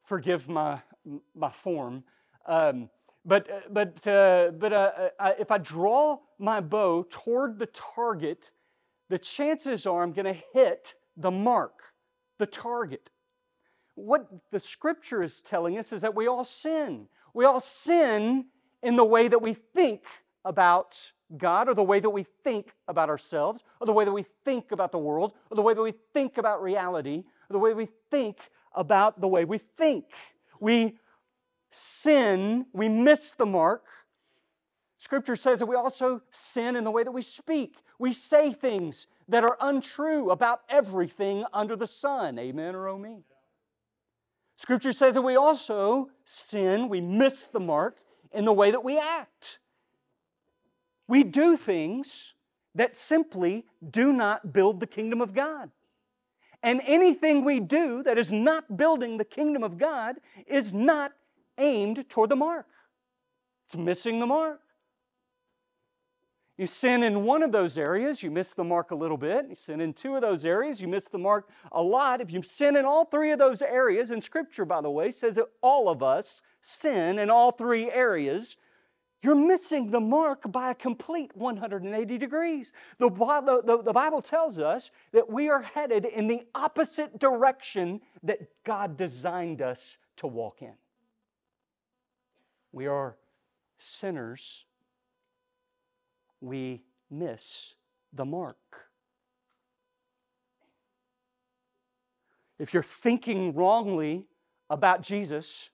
forgive 0.05 0.47
my, 0.47 0.79
my 1.35 1.51
form. 1.51 2.03
Um, 2.47 2.89
but 3.25 3.50
uh, 3.50 3.59
but, 3.71 4.07
uh, 4.07 4.51
but 4.51 4.71
uh, 4.71 4.91
uh 5.19 5.31
if 5.39 5.50
I 5.50 5.57
draw 5.57 6.19
my 6.38 6.62
bow 6.62 7.05
toward 7.09 7.57
the 7.57 7.65
target, 7.67 8.51
the 9.09 9.17
chances 9.17 9.85
are 9.85 10.03
I'm 10.03 10.13
going 10.13 10.33
to 10.33 10.41
hit 10.53 10.93
the 11.17 11.31
mark, 11.31 11.74
the 12.38 12.45
target. 12.45 13.09
What 13.95 14.27
the 14.51 14.59
scripture 14.59 15.24
is 15.24 15.41
telling 15.41 15.77
us 15.77 15.93
is 15.93 16.01
that 16.01 16.13
we 16.13 16.27
all 16.27 16.43
sin. 16.43 17.07
We 17.33 17.45
all 17.45 17.59
sin 17.59 18.45
in 18.83 18.95
the 18.95 19.05
way 19.05 19.27
that 19.27 19.41
we 19.41 19.53
think 19.74 20.03
about 20.43 21.12
God, 21.38 21.69
or 21.69 21.74
the 21.74 21.83
way 21.83 22.00
that 22.00 22.09
we 22.09 22.25
think 22.43 22.74
about 22.88 23.09
ourselves, 23.09 23.63
or 23.79 23.88
the 23.88 23.93
way 23.93 24.05
that 24.05 24.12
we 24.12 24.25
think 24.43 24.71
about 24.71 24.91
the 24.91 25.00
world, 25.00 25.33
or 25.50 25.55
the 25.55 25.62
way 25.62 25.74
that 25.74 25.81
we 25.81 25.93
think 26.13 26.38
about 26.38 26.62
reality, 26.62 27.24
or 27.50 27.53
the 27.53 27.59
way 27.59 27.74
we 27.74 27.88
think 28.12 28.38
about 28.75 29.22
the 29.22 29.27
way 29.27 29.46
we 29.46 29.58
think. 29.58 30.05
We 30.60 30.98
sin, 31.72 32.65
we 32.74 32.89
miss 32.89 33.32
the 33.32 33.46
mark. 33.46 33.84
Scripture 34.98 35.36
says 35.36 35.60
that 35.60 35.65
we 35.65 35.75
also 35.75 36.22
sin 36.32 36.75
in 36.75 36.84
the 36.84 36.91
way 36.91 37.03
that 37.03 37.12
we 37.12 37.22
speak. 37.22 37.75
We 38.00 38.13
say 38.13 38.53
things 38.53 39.08
that 39.27 39.44
are 39.44 39.58
untrue 39.60 40.32
about 40.32 40.62
everything 40.70 41.46
under 41.53 41.75
the 41.75 41.88
sun. 41.88 42.39
Amen 42.39 42.75
or 42.75 42.88
oh 42.88 42.98
me? 42.98 43.24
Scripture 44.55 44.94
says 44.94 45.15
that 45.15 45.22
we 45.22 45.36
also 45.36 46.10
sin, 46.24 46.88
we 46.88 47.01
miss 47.01 47.46
the 47.46 47.60
mark 47.60 47.98
in 48.32 48.46
the 48.46 48.53
way 48.53 48.72
that 48.72 48.84
we 48.84 48.98
act. 48.98 49.60
We 51.08 51.24
do 51.24 51.58
things 51.58 52.34
that 52.74 52.98
simply 52.98 53.65
do 53.91 54.12
not 54.12 54.53
build 54.53 54.79
the 54.79 54.88
kingdom 54.88 55.22
of 55.22 55.34
God. 55.34 55.72
And 56.65 56.81
anything 56.84 57.45
we 57.45 57.60
do 57.60 58.01
that 58.01 58.17
is 58.17 58.31
not 58.31 58.75
building 58.75 59.17
the 59.17 59.24
kingdom 59.24 59.63
of 59.63 59.77
God 59.77 60.15
is 60.48 60.74
not 60.74 61.12
aimed 61.60 62.10
toward 62.10 62.31
the 62.31 62.36
mark. 62.36 62.65
It's 63.67 63.77
missing 63.77 64.19
the 64.19 64.25
mark. 64.25 64.60
You 66.57 66.65
sin 66.65 67.03
in 67.03 67.24
one 67.24 67.43
of 67.43 67.51
those 67.51 67.77
areas, 67.77 68.24
you 68.24 68.31
miss 68.31 68.53
the 68.53 68.63
mark 68.63 68.89
a 68.89 68.95
little 68.95 69.15
bit. 69.15 69.45
You 69.48 69.55
sin 69.55 69.79
in 69.79 69.93
two 69.93 70.15
of 70.15 70.22
those 70.22 70.43
areas, 70.43 70.81
you 70.81 70.88
miss 70.88 71.05
the 71.05 71.19
mark 71.19 71.50
a 71.72 71.84
lot. 71.84 72.19
If 72.19 72.31
you 72.31 72.41
sin 72.41 72.77
in 72.77 72.86
all 72.86 73.05
three 73.05 73.31
of 73.31 73.38
those 73.38 73.62
areas, 73.62 74.10
and 74.10 74.24
Scripture, 74.24 74.65
by 74.65 74.81
the 74.81 74.89
way, 74.89 75.12
says 75.12 75.36
that 75.36 75.45
all 75.62 75.88
of 75.88 76.01
us 76.01 76.41
sin 76.62 77.19
in 77.19 77.29
all 77.29 77.51
three 77.51 77.91
areas, 77.91 78.57
you're 79.25 79.34
missing 79.34 79.89
the 79.89 80.00
mark 80.00 80.51
by 80.51 80.70
a 80.70 80.75
complete 80.75 81.36
180 81.36 82.17
degrees. 82.20 82.72
The, 83.00 83.10
the, 83.10 83.82
the, 83.84 83.91
Bible 83.91 84.22
tells 84.22 84.60
us 84.60 84.91
that 85.13 85.27
we 85.27 85.50
are 85.50 85.63
headed 85.63 86.05
in 86.05 86.27
the 86.27 86.44
opposite 86.53 87.17
direction 87.17 88.01
that 88.22 88.39
God 88.63 88.98
designed 88.98 89.63
us 89.63 89.98
to 90.17 90.27
walk 90.27 90.62
in. 90.62 90.75
We 92.72 92.86
are 92.86 93.17
sinners 93.79 94.65
we 96.39 96.84
miss 97.10 97.74
the 98.13 98.25
mark. 98.25 98.58
If 102.60 102.74
you're 102.74 102.84
thinking 102.84 103.55
wrongly 103.55 104.27
about 104.70 105.01
Jesus, 105.01 105.72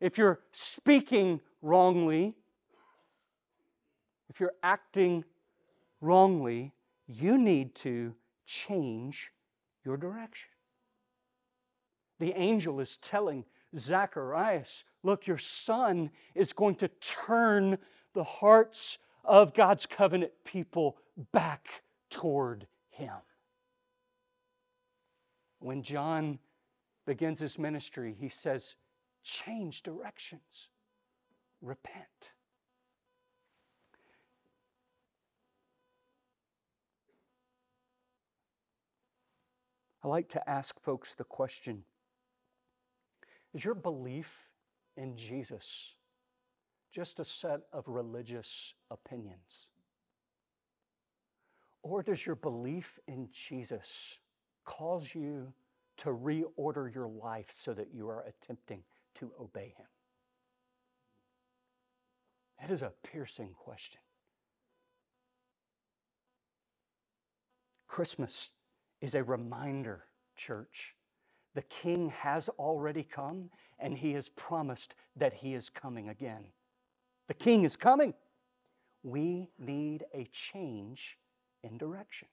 if 0.00 0.18
you're 0.18 0.40
speaking 0.50 1.40
wrongly, 1.62 2.34
if 4.36 4.40
you're 4.40 4.52
acting 4.62 5.24
wrongly, 6.02 6.74
you 7.06 7.38
need 7.38 7.74
to 7.74 8.14
change 8.44 9.32
your 9.82 9.96
direction. 9.96 10.50
The 12.18 12.34
angel 12.34 12.80
is 12.80 12.98
telling 12.98 13.46
Zacharias, 13.74 14.84
Look, 15.02 15.26
your 15.26 15.38
son 15.38 16.10
is 16.34 16.52
going 16.52 16.74
to 16.76 16.88
turn 17.00 17.78
the 18.12 18.24
hearts 18.24 18.98
of 19.24 19.54
God's 19.54 19.86
covenant 19.86 20.32
people 20.44 20.98
back 21.32 21.68
toward 22.10 22.66
Him. 22.90 23.14
When 25.60 25.82
John 25.82 26.40
begins 27.06 27.38
his 27.38 27.58
ministry, 27.58 28.14
he 28.20 28.28
says, 28.28 28.76
Change 29.24 29.82
directions, 29.82 30.68
repent. 31.62 32.35
I 40.06 40.08
like 40.08 40.28
to 40.30 40.48
ask 40.48 40.78
folks 40.80 41.14
the 41.14 41.24
question 41.24 41.82
Is 43.54 43.64
your 43.64 43.74
belief 43.74 44.30
in 44.96 45.16
Jesus 45.16 45.94
just 46.94 47.18
a 47.18 47.24
set 47.24 47.62
of 47.72 47.88
religious 47.88 48.74
opinions? 48.92 49.66
Or 51.82 52.04
does 52.04 52.24
your 52.24 52.36
belief 52.36 53.00
in 53.08 53.28
Jesus 53.32 54.18
cause 54.64 55.12
you 55.12 55.52
to 55.98 56.10
reorder 56.10 56.94
your 56.94 57.08
life 57.08 57.50
so 57.52 57.74
that 57.74 57.88
you 57.92 58.08
are 58.08 58.24
attempting 58.28 58.82
to 59.16 59.32
obey 59.40 59.74
Him? 59.76 59.86
That 62.60 62.70
is 62.70 62.82
a 62.82 62.92
piercing 63.02 63.54
question. 63.56 64.00
Christmas 67.88 68.52
is 69.00 69.14
a 69.14 69.22
reminder, 69.22 70.04
church, 70.36 70.94
The 71.54 71.62
king 71.62 72.10
has 72.10 72.50
already 72.50 73.02
come, 73.02 73.48
and 73.78 73.96
he 73.96 74.12
has 74.12 74.28
promised 74.28 74.94
that 75.16 75.32
he 75.32 75.54
is 75.54 75.70
coming 75.70 76.10
again. 76.10 76.44
The 77.28 77.34
king 77.34 77.64
is 77.64 77.76
coming. 77.76 78.12
We 79.02 79.48
need 79.58 80.04
a 80.12 80.24
change 80.32 81.18
in 81.62 81.78
direction. 81.78 82.28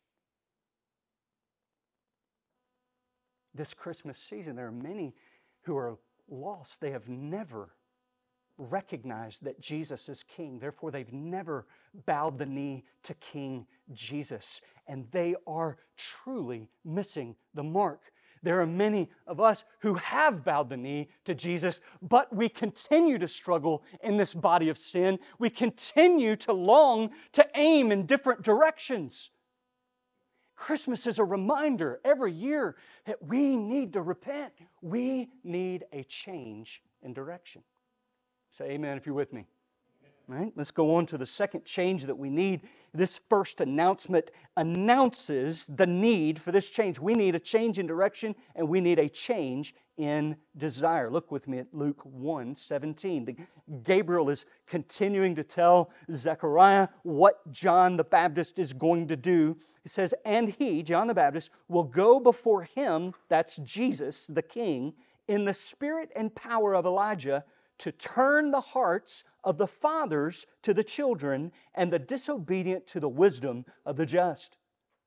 This 3.55 3.73
Christmas 3.73 4.17
season, 4.17 4.57
there 4.57 4.67
are 4.67 4.71
many 4.71 5.15
who 5.61 5.77
are 5.77 5.97
lost. 6.27 6.81
They 6.81 6.91
have 6.91 7.07
never 7.07 7.69
recognized 8.57 9.43
that 9.43 9.59
Jesus 9.59 10.09
is 10.09 10.23
king. 10.23 10.59
Therefore, 10.59 10.91
they've 10.91 11.11
never 11.11 11.65
bowed 12.05 12.37
the 12.37 12.45
knee 12.45 12.83
to 13.03 13.13
King 13.15 13.65
Jesus. 13.93 14.61
And 14.87 15.05
they 15.11 15.35
are 15.47 15.77
truly 15.97 16.69
missing 16.85 17.35
the 17.53 17.63
mark. 17.63 18.01
There 18.43 18.59
are 18.59 18.67
many 18.67 19.09
of 19.25 19.39
us 19.39 19.63
who 19.79 19.93
have 19.95 20.43
bowed 20.43 20.69
the 20.69 20.77
knee 20.77 21.09
to 21.23 21.33
Jesus, 21.33 21.79
but 22.01 22.35
we 22.35 22.49
continue 22.49 23.17
to 23.17 23.27
struggle 23.27 23.83
in 24.03 24.17
this 24.17 24.33
body 24.33 24.67
of 24.67 24.77
sin. 24.77 25.17
We 25.39 25.49
continue 25.49 26.35
to 26.37 26.51
long 26.51 27.11
to 27.31 27.47
aim 27.55 27.91
in 27.91 28.05
different 28.05 28.41
directions. 28.41 29.29
Christmas 30.55 31.07
is 31.07 31.19
a 31.19 31.23
reminder 31.23 32.01
every 32.03 32.33
year 32.33 32.75
that 33.05 33.23
we 33.23 33.55
need 33.55 33.93
to 33.93 34.01
repent. 34.01 34.53
We 34.81 35.29
need 35.43 35.85
a 35.93 36.03
change 36.03 36.81
in 37.01 37.13
direction. 37.13 37.63
Say 38.55 38.65
amen 38.71 38.97
if 38.97 39.07
you're 39.07 39.15
with 39.15 39.33
me. 39.33 39.47
Right, 40.27 40.53
let's 40.55 40.69
go 40.69 40.95
on 40.95 41.07
to 41.07 41.17
the 41.17 41.25
second 41.25 41.65
change 41.65 42.03
that 42.03 42.15
we 42.15 42.29
need. 42.29 42.61
This 42.93 43.19
first 43.29 43.59
announcement 43.61 44.29
announces 44.55 45.65
the 45.65 45.87
need 45.87 46.39
for 46.39 46.51
this 46.51 46.69
change. 46.69 46.99
We 46.99 47.15
need 47.15 47.33
a 47.33 47.39
change 47.39 47.79
in 47.79 47.87
direction 47.87 48.35
and 48.55 48.69
we 48.69 48.79
need 48.79 48.99
a 48.99 49.09
change 49.09 49.73
in 49.97 50.37
desire. 50.55 51.09
Look 51.09 51.31
with 51.31 51.47
me 51.47 51.57
at 51.57 51.73
Luke 51.73 52.01
1 52.03 52.55
17. 52.55 53.25
The, 53.25 53.35
Gabriel 53.83 54.29
is 54.29 54.45
continuing 54.67 55.33
to 55.35 55.43
tell 55.43 55.91
Zechariah 56.11 56.87
what 57.01 57.51
John 57.51 57.97
the 57.97 58.03
Baptist 58.03 58.59
is 58.59 58.71
going 58.71 59.07
to 59.07 59.17
do. 59.17 59.57
He 59.81 59.89
says, 59.89 60.13
And 60.25 60.49
he, 60.49 60.83
John 60.83 61.07
the 61.07 61.13
Baptist, 61.15 61.49
will 61.67 61.83
go 61.83 62.19
before 62.19 62.61
him, 62.61 63.13
that's 63.29 63.57
Jesus, 63.57 64.27
the 64.27 64.43
king, 64.43 64.93
in 65.27 65.43
the 65.43 65.53
spirit 65.53 66.11
and 66.15 66.33
power 66.33 66.75
of 66.75 66.85
Elijah 66.85 67.43
to 67.79 67.91
turn 67.91 68.51
the 68.51 68.61
hearts 68.61 69.23
of 69.43 69.57
the 69.57 69.67
fathers 69.67 70.45
to 70.61 70.73
the 70.73 70.83
children 70.83 71.51
and 71.75 71.91
the 71.91 71.99
disobedient 71.99 72.87
to 72.87 72.99
the 72.99 73.09
wisdom 73.09 73.65
of 73.85 73.97
the 73.97 74.05
just, 74.05 74.57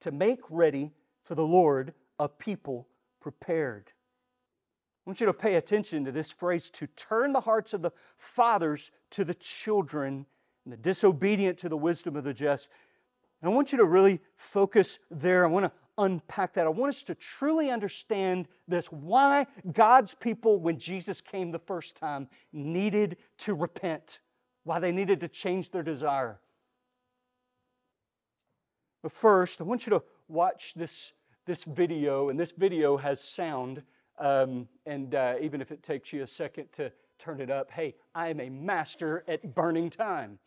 to 0.00 0.10
make 0.10 0.40
ready 0.50 0.92
for 1.22 1.34
the 1.34 1.46
Lord 1.46 1.94
a 2.18 2.28
people 2.28 2.88
prepared. 3.20 3.92
I 5.06 5.10
want 5.10 5.20
you 5.20 5.26
to 5.26 5.32
pay 5.32 5.54
attention 5.54 6.04
to 6.04 6.12
this 6.12 6.32
phrase 6.32 6.68
to 6.70 6.86
turn 6.88 7.32
the 7.32 7.40
hearts 7.40 7.72
of 7.72 7.82
the 7.82 7.92
fathers 8.18 8.90
to 9.12 9.24
the 9.24 9.34
children 9.34 10.26
and 10.64 10.72
the 10.72 10.76
disobedient 10.76 11.58
to 11.58 11.68
the 11.68 11.76
wisdom 11.76 12.16
of 12.16 12.24
the 12.24 12.34
just. 12.34 12.68
And 13.40 13.50
I 13.50 13.54
want 13.54 13.70
you 13.70 13.78
to 13.78 13.84
really 13.84 14.20
focus 14.34 14.98
there. 15.10 15.44
I 15.44 15.48
want 15.48 15.64
to 15.64 15.72
unpack 15.98 16.54
that. 16.54 16.66
I 16.66 16.70
want 16.70 16.90
us 16.90 17.02
to 17.04 17.14
truly 17.14 17.70
understand 17.70 18.48
this 18.68 18.86
why 18.86 19.46
God's 19.72 20.14
people, 20.14 20.58
when 20.60 20.78
Jesus 20.78 21.20
came 21.20 21.50
the 21.50 21.58
first 21.58 21.96
time, 21.96 22.28
needed 22.52 23.16
to 23.38 23.54
repent, 23.54 24.20
why 24.64 24.78
they 24.78 24.92
needed 24.92 25.20
to 25.20 25.28
change 25.28 25.70
their 25.70 25.82
desire. 25.82 26.38
But 29.02 29.12
first, 29.12 29.60
I 29.60 29.64
want 29.64 29.86
you 29.86 29.90
to 29.90 30.02
watch 30.28 30.74
this, 30.74 31.12
this 31.46 31.64
video, 31.64 32.28
and 32.28 32.38
this 32.38 32.50
video 32.50 32.96
has 32.96 33.22
sound. 33.22 33.82
Um, 34.18 34.68
and 34.86 35.14
uh, 35.14 35.36
even 35.40 35.60
if 35.60 35.70
it 35.70 35.82
takes 35.82 36.12
you 36.12 36.22
a 36.22 36.26
second 36.26 36.72
to 36.72 36.90
turn 37.18 37.40
it 37.40 37.50
up, 37.50 37.70
hey, 37.70 37.94
I 38.14 38.28
am 38.28 38.40
a 38.40 38.50
master 38.50 39.24
at 39.28 39.54
burning 39.54 39.90
time. 39.90 40.38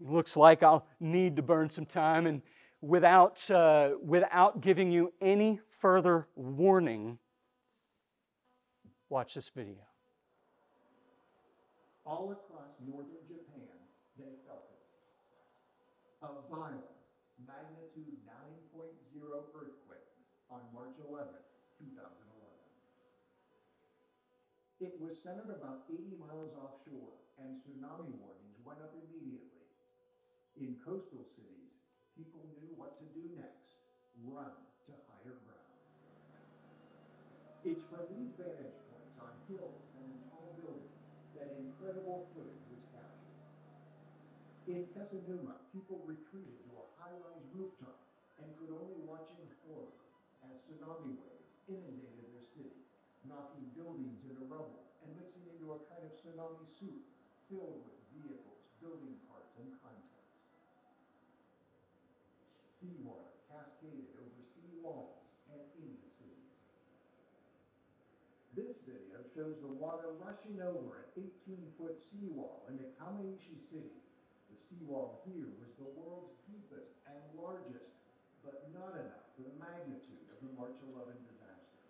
Looks 0.00 0.36
like 0.36 0.62
I'll 0.62 0.86
need 0.98 1.36
to 1.36 1.42
burn 1.42 1.70
some 1.70 1.86
time. 1.86 2.26
And 2.26 2.42
without, 2.80 3.48
uh, 3.50 3.90
without 4.02 4.60
giving 4.60 4.90
you 4.90 5.12
any 5.20 5.60
further 5.78 6.26
warning, 6.34 7.18
watch 9.08 9.34
this 9.34 9.50
video. 9.54 9.84
All 12.06 12.32
across 12.32 12.72
northern 12.82 13.22
Japan, 13.28 13.68
they 14.18 14.32
felt 14.48 14.66
it. 14.72 14.82
A 16.24 16.28
violent 16.50 16.80
magnitude 17.46 18.18
9.0 18.26 18.90
earthquake 19.54 20.10
on 20.50 20.60
March 20.74 20.96
11, 21.06 21.28
2011. 21.78 22.30
It 24.80 24.96
was 24.96 25.20
centered 25.22 25.52
about 25.52 25.84
80 25.92 26.16
miles 26.16 26.56
offshore, 26.56 27.20
and 27.36 27.60
tsunami 27.60 28.16
warnings 28.16 28.56
went 28.64 28.80
up 28.80 28.96
immediately. 28.96 29.49
In 30.60 30.76
coastal 30.84 31.24
cities, 31.40 31.72
people 32.12 32.44
knew 32.60 32.76
what 32.76 33.00
to 33.00 33.08
do 33.16 33.32
next 33.32 33.80
run 34.28 34.52
to 34.84 34.92
higher 35.08 35.40
ground. 35.48 35.72
It's 37.64 37.80
from 37.88 38.04
these 38.12 38.36
vantage 38.36 38.76
points 38.92 39.16
on 39.24 39.32
hills 39.48 39.80
and 39.96 40.04
in 40.04 40.20
tall 40.28 40.52
buildings 40.60 41.00
that 41.32 41.56
incredible 41.56 42.28
footage 42.36 42.60
was 42.76 42.84
captured. 42.92 43.40
In 44.68 44.84
Kesennuma, 44.92 45.64
people 45.72 46.04
retreated 46.04 46.60
to 46.68 46.76
a 46.76 46.84
high-rise 47.00 47.46
rooftop 47.56 47.96
and 48.44 48.52
could 48.60 48.76
only 48.76 49.00
watch 49.08 49.32
in 49.32 49.48
horror 49.64 49.96
as 50.44 50.60
tsunami 50.68 51.16
waves 51.24 51.56
inundated 51.72 52.36
their 52.36 52.44
city, 52.52 52.84
knocking 53.24 53.64
buildings 53.72 54.20
into 54.28 54.44
rubble 54.44 54.92
and 55.00 55.16
mixing 55.16 55.48
into 55.56 55.72
a 55.72 55.80
kind 55.88 56.04
of 56.04 56.12
tsunami 56.20 56.68
soup 56.76 57.00
filled 57.48 57.80
with 57.88 57.96
vehicles, 58.12 58.60
building 58.84 59.16
parts, 59.24 59.56
and 59.56 59.72
contents 59.80 60.09
seawater 62.80 63.36
cascaded 63.52 64.08
over 64.16 64.40
sea 64.56 64.72
walls 64.80 65.20
and 65.52 65.60
into 65.76 66.08
cities. 66.16 66.56
This 68.56 68.74
video 68.88 69.20
shows 69.36 69.60
the 69.60 69.70
water 69.76 70.16
rushing 70.16 70.58
over 70.64 71.04
an 71.04 71.28
18-foot 71.44 72.00
seawall 72.08 72.64
into 72.72 72.88
Kamaishi 72.96 73.60
City. 73.68 74.00
The 74.48 74.58
seawall 74.66 75.22
here 75.28 75.52
was 75.60 75.70
the 75.76 75.92
world's 75.92 76.34
deepest 76.48 76.90
and 77.04 77.20
largest, 77.36 77.92
but 78.40 78.66
not 78.72 78.96
enough 78.96 79.28
for 79.36 79.44
the 79.44 79.54
magnitude 79.60 80.26
of 80.32 80.40
the 80.40 80.50
March 80.56 80.74
11 80.82 81.14
disaster. 81.28 81.84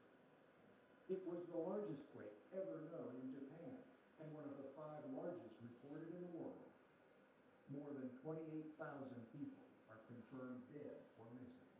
It 1.06 1.22
was 1.24 1.40
the 1.48 1.58
largest 1.58 2.02
quake 2.12 2.34
ever 2.50 2.86
known 2.90 3.14
in 3.18 3.30
Japan, 3.30 3.78
and 4.20 4.28
one 4.34 4.46
of 4.46 4.58
the 4.58 4.70
five 4.74 5.06
largest 5.14 5.54
recorded 5.62 6.10
in 6.12 6.22
the 6.22 6.34
world. 6.34 6.66
More 7.72 7.90
than 7.94 8.10
28,000 8.26 8.66
people 9.32 9.64
are 9.88 10.02
confirmed 10.06 10.62
dead 10.74 11.02
or 11.18 11.26
missing. 11.38 11.70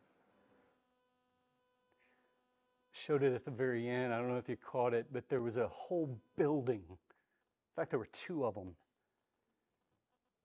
Showed 3.10 3.24
it 3.24 3.34
at 3.34 3.44
the 3.44 3.50
very 3.50 3.88
end. 3.88 4.14
I 4.14 4.18
don't 4.18 4.28
know 4.28 4.36
if 4.36 4.48
you 4.48 4.56
caught 4.56 4.94
it, 4.94 5.06
but 5.12 5.28
there 5.28 5.42
was 5.42 5.56
a 5.56 5.66
whole 5.66 6.16
building. 6.38 6.84
In 6.88 7.74
fact, 7.74 7.90
there 7.90 7.98
were 7.98 8.08
two 8.12 8.44
of 8.44 8.54
them. 8.54 8.76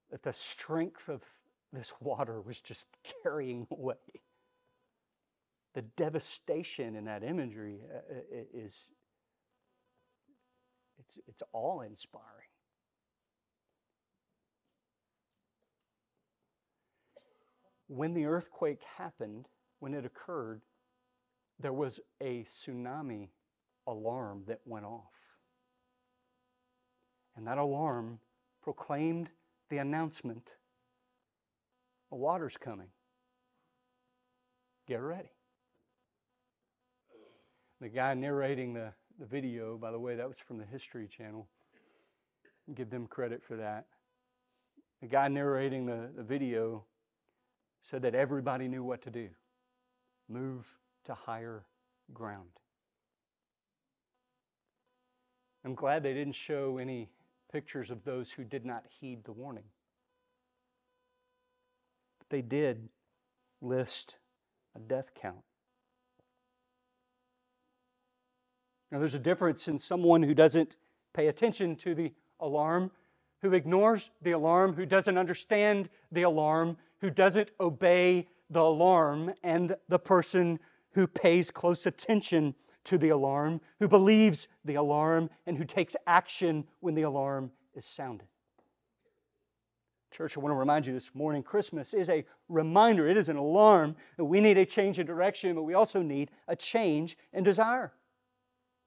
That 0.10 0.24
the 0.24 0.34
strength 0.34 1.08
of 1.08 1.22
this 1.72 1.94
water 2.02 2.42
was 2.42 2.60
just 2.60 2.88
carrying 3.24 3.68
away. 3.72 3.94
The 5.76 5.84
devastation 5.84 6.96
in 6.96 7.06
that 7.06 7.24
imagery 7.24 7.82
uh, 7.94 7.98
uh, 7.98 8.44
is 8.52 8.88
it's, 10.98 11.20
it's 11.28 11.44
awe 11.54 11.82
inspiring. 11.82 12.50
when 17.88 18.16
the 18.16 18.26
earthquake 18.26 18.82
happened, 18.98 19.46
when 19.78 19.94
it 19.94 20.04
occurred, 20.04 20.62
there 21.60 21.74
was 21.74 22.00
a 22.22 22.44
tsunami 22.44 23.30
alarm 23.88 24.44
that 24.48 24.60
went 24.66 24.86
off. 24.86 25.12
And 27.36 27.48
that 27.48 27.58
alarm 27.58 28.20
proclaimed 28.62 29.30
the 29.70 29.78
announcement 29.78 30.50
the 32.10 32.16
water's 32.16 32.56
coming. 32.56 32.88
Get 34.88 35.02
ready. 35.02 35.32
The 37.82 37.90
guy 37.90 38.14
narrating 38.14 38.74
the, 38.74 38.94
the 39.20 39.26
video, 39.26 39.78
by 39.78 39.92
the 39.92 40.00
way, 40.00 40.16
that 40.16 40.28
was 40.28 40.40
from 40.40 40.58
the 40.58 40.66
History 40.66 41.08
Channel. 41.08 41.48
Give 42.74 42.90
them 42.90 43.08
credit 43.08 43.44
for 43.44 43.58
that. 43.58 43.86
The 45.02 45.08
guy 45.08 45.28
narrating 45.28 45.86
the, 45.86 46.10
the 46.16 46.24
video 46.24 46.86
said 47.84 48.02
that 48.04 48.16
everybody 48.16 48.68
knew 48.68 48.84
what 48.84 49.02
to 49.04 49.10
do 49.10 49.30
move 50.28 50.66
to 51.06 51.14
higher 51.14 51.66
ground. 52.14 52.50
I'm 55.64 55.74
glad 55.76 56.04
they 56.04 56.14
didn't 56.14 56.36
show 56.36 56.78
any 56.78 57.10
pictures 57.52 57.90
of 57.90 58.04
those 58.04 58.30
who 58.30 58.44
did 58.44 58.66
not 58.66 58.86
heed 59.00 59.24
the 59.24 59.32
warning. 59.32 59.64
But 62.20 62.30
they 62.30 62.42
did 62.42 62.90
list 63.62 64.18
a 64.76 64.80
death 64.80 65.12
count. 65.20 65.44
Now, 68.92 69.00
there's 69.00 69.16
a 69.16 69.20
difference 69.20 69.68
in 69.68 69.78
someone 69.78 70.22
who 70.22 70.34
doesn't 70.34 70.76
pay 71.14 71.28
attention 71.28 71.76
to 71.78 71.96
the 71.96 72.14
alarm, 72.40 72.92
who 73.42 73.54
ignores 73.54 74.12
the 74.22 74.32
alarm, 74.32 74.74
who 74.74 74.86
doesn't 74.86 75.18
understand 75.18 75.90
the 76.12 76.22
alarm, 76.24 76.78
who 77.02 77.10
doesn't 77.10 77.50
obey 77.60 78.28
the 78.50 78.62
alarm, 78.62 79.34
and 79.44 79.76
the 79.90 80.00
person 80.00 80.60
who 80.96 81.06
pays 81.06 81.52
close 81.52 81.86
attention 81.86 82.56
to 82.86 82.98
the 82.98 83.10
alarm, 83.10 83.60
who 83.80 83.88
believes 83.88 84.48
the 84.64 84.76
alarm, 84.76 85.30
and 85.46 85.58
who 85.58 85.66
takes 85.66 85.96
action 86.08 86.64
when 86.80 86.96
the 86.96 87.02
alarm 87.02 87.52
is 87.74 87.86
sounded. 87.86 88.28
Church, 90.10 90.38
I 90.38 90.40
want 90.40 90.54
to 90.54 90.58
remind 90.58 90.88
you 90.88 90.94
this 90.94 91.14
morning 91.14 91.44
Christmas 91.44 91.94
is 91.94 92.10
a 92.10 92.24
reminder, 92.48 93.08
it 93.10 93.18
is 93.18 93.28
an 93.28 93.36
alarm 93.36 93.98
that 94.16 94.24
we 94.24 94.40
need 94.40 94.58
a 94.58 94.66
change 94.66 94.98
in 94.98 95.06
direction, 95.06 95.54
but 95.54 95.64
we 95.64 95.74
also 95.74 96.02
need 96.02 96.32
a 96.48 96.56
change 96.56 97.18
in 97.34 97.44
desire. 97.44 97.92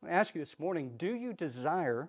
I 0.02 0.10
ask 0.10 0.34
you 0.34 0.40
this 0.40 0.58
morning 0.58 0.94
do 0.96 1.14
you 1.14 1.34
desire 1.34 2.08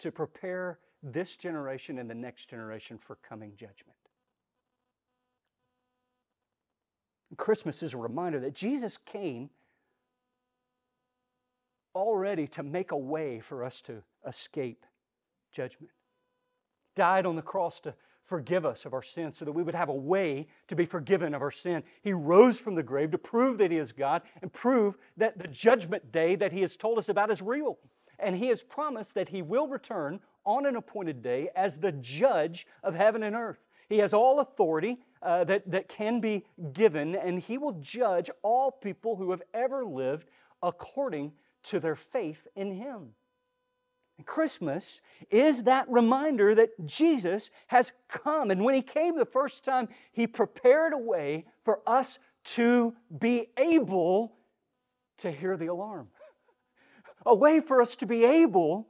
to 0.00 0.12
prepare 0.12 0.78
this 1.02 1.36
generation 1.36 1.98
and 1.98 2.10
the 2.10 2.14
next 2.14 2.50
generation 2.50 2.98
for 2.98 3.16
coming 3.16 3.52
judgment? 3.56 3.97
Christmas 7.36 7.82
is 7.82 7.94
a 7.94 7.98
reminder 7.98 8.40
that 8.40 8.54
Jesus 8.54 8.96
came 8.96 9.50
already 11.94 12.46
to 12.46 12.62
make 12.62 12.92
a 12.92 12.96
way 12.96 13.40
for 13.40 13.64
us 13.64 13.80
to 13.82 14.02
escape 14.26 14.84
judgment. 15.52 15.92
Died 16.96 17.26
on 17.26 17.36
the 17.36 17.42
cross 17.42 17.80
to 17.80 17.94
forgive 18.24 18.66
us 18.66 18.84
of 18.84 18.92
our 18.92 19.02
sin 19.02 19.32
so 19.32 19.44
that 19.44 19.52
we 19.52 19.62
would 19.62 19.74
have 19.74 19.88
a 19.88 19.94
way 19.94 20.46
to 20.66 20.76
be 20.76 20.84
forgiven 20.84 21.34
of 21.34 21.42
our 21.42 21.50
sin. 21.50 21.82
He 22.02 22.12
rose 22.12 22.60
from 22.60 22.74
the 22.74 22.82
grave 22.82 23.10
to 23.12 23.18
prove 23.18 23.58
that 23.58 23.70
He 23.70 23.78
is 23.78 23.92
God 23.92 24.22
and 24.42 24.52
prove 24.52 24.96
that 25.16 25.38
the 25.38 25.48
judgment 25.48 26.12
day 26.12 26.36
that 26.36 26.52
He 26.52 26.60
has 26.60 26.76
told 26.76 26.98
us 26.98 27.08
about 27.08 27.30
is 27.30 27.40
real. 27.40 27.78
And 28.18 28.36
He 28.36 28.48
has 28.48 28.62
promised 28.62 29.14
that 29.14 29.28
He 29.28 29.42
will 29.42 29.68
return 29.68 30.20
on 30.44 30.66
an 30.66 30.76
appointed 30.76 31.22
day 31.22 31.48
as 31.56 31.78
the 31.78 31.92
judge 31.92 32.66
of 32.82 32.94
heaven 32.94 33.22
and 33.22 33.34
earth. 33.34 33.64
He 33.88 33.98
has 33.98 34.12
all 34.12 34.40
authority 34.40 34.98
uh, 35.22 35.44
that, 35.44 35.70
that 35.70 35.88
can 35.88 36.20
be 36.20 36.44
given, 36.72 37.14
and 37.14 37.38
He 37.38 37.58
will 37.58 37.72
judge 37.80 38.30
all 38.42 38.70
people 38.70 39.16
who 39.16 39.30
have 39.30 39.42
ever 39.54 39.84
lived 39.84 40.28
according 40.62 41.32
to 41.64 41.80
their 41.80 41.96
faith 41.96 42.46
in 42.54 42.72
Him. 42.72 43.14
And 44.18 44.26
Christmas 44.26 45.00
is 45.30 45.62
that 45.62 45.88
reminder 45.88 46.54
that 46.54 46.70
Jesus 46.86 47.50
has 47.68 47.92
come. 48.08 48.50
And 48.50 48.64
when 48.64 48.74
He 48.74 48.82
came 48.82 49.16
the 49.16 49.24
first 49.24 49.64
time, 49.64 49.88
He 50.12 50.26
prepared 50.26 50.92
a 50.92 50.98
way 50.98 51.46
for 51.64 51.80
us 51.86 52.18
to 52.44 52.94
be 53.18 53.48
able 53.56 54.36
to 55.18 55.30
hear 55.30 55.56
the 55.56 55.66
alarm, 55.66 56.08
a 57.24 57.34
way 57.34 57.60
for 57.60 57.80
us 57.80 57.96
to 57.96 58.06
be 58.06 58.24
able 58.24 58.86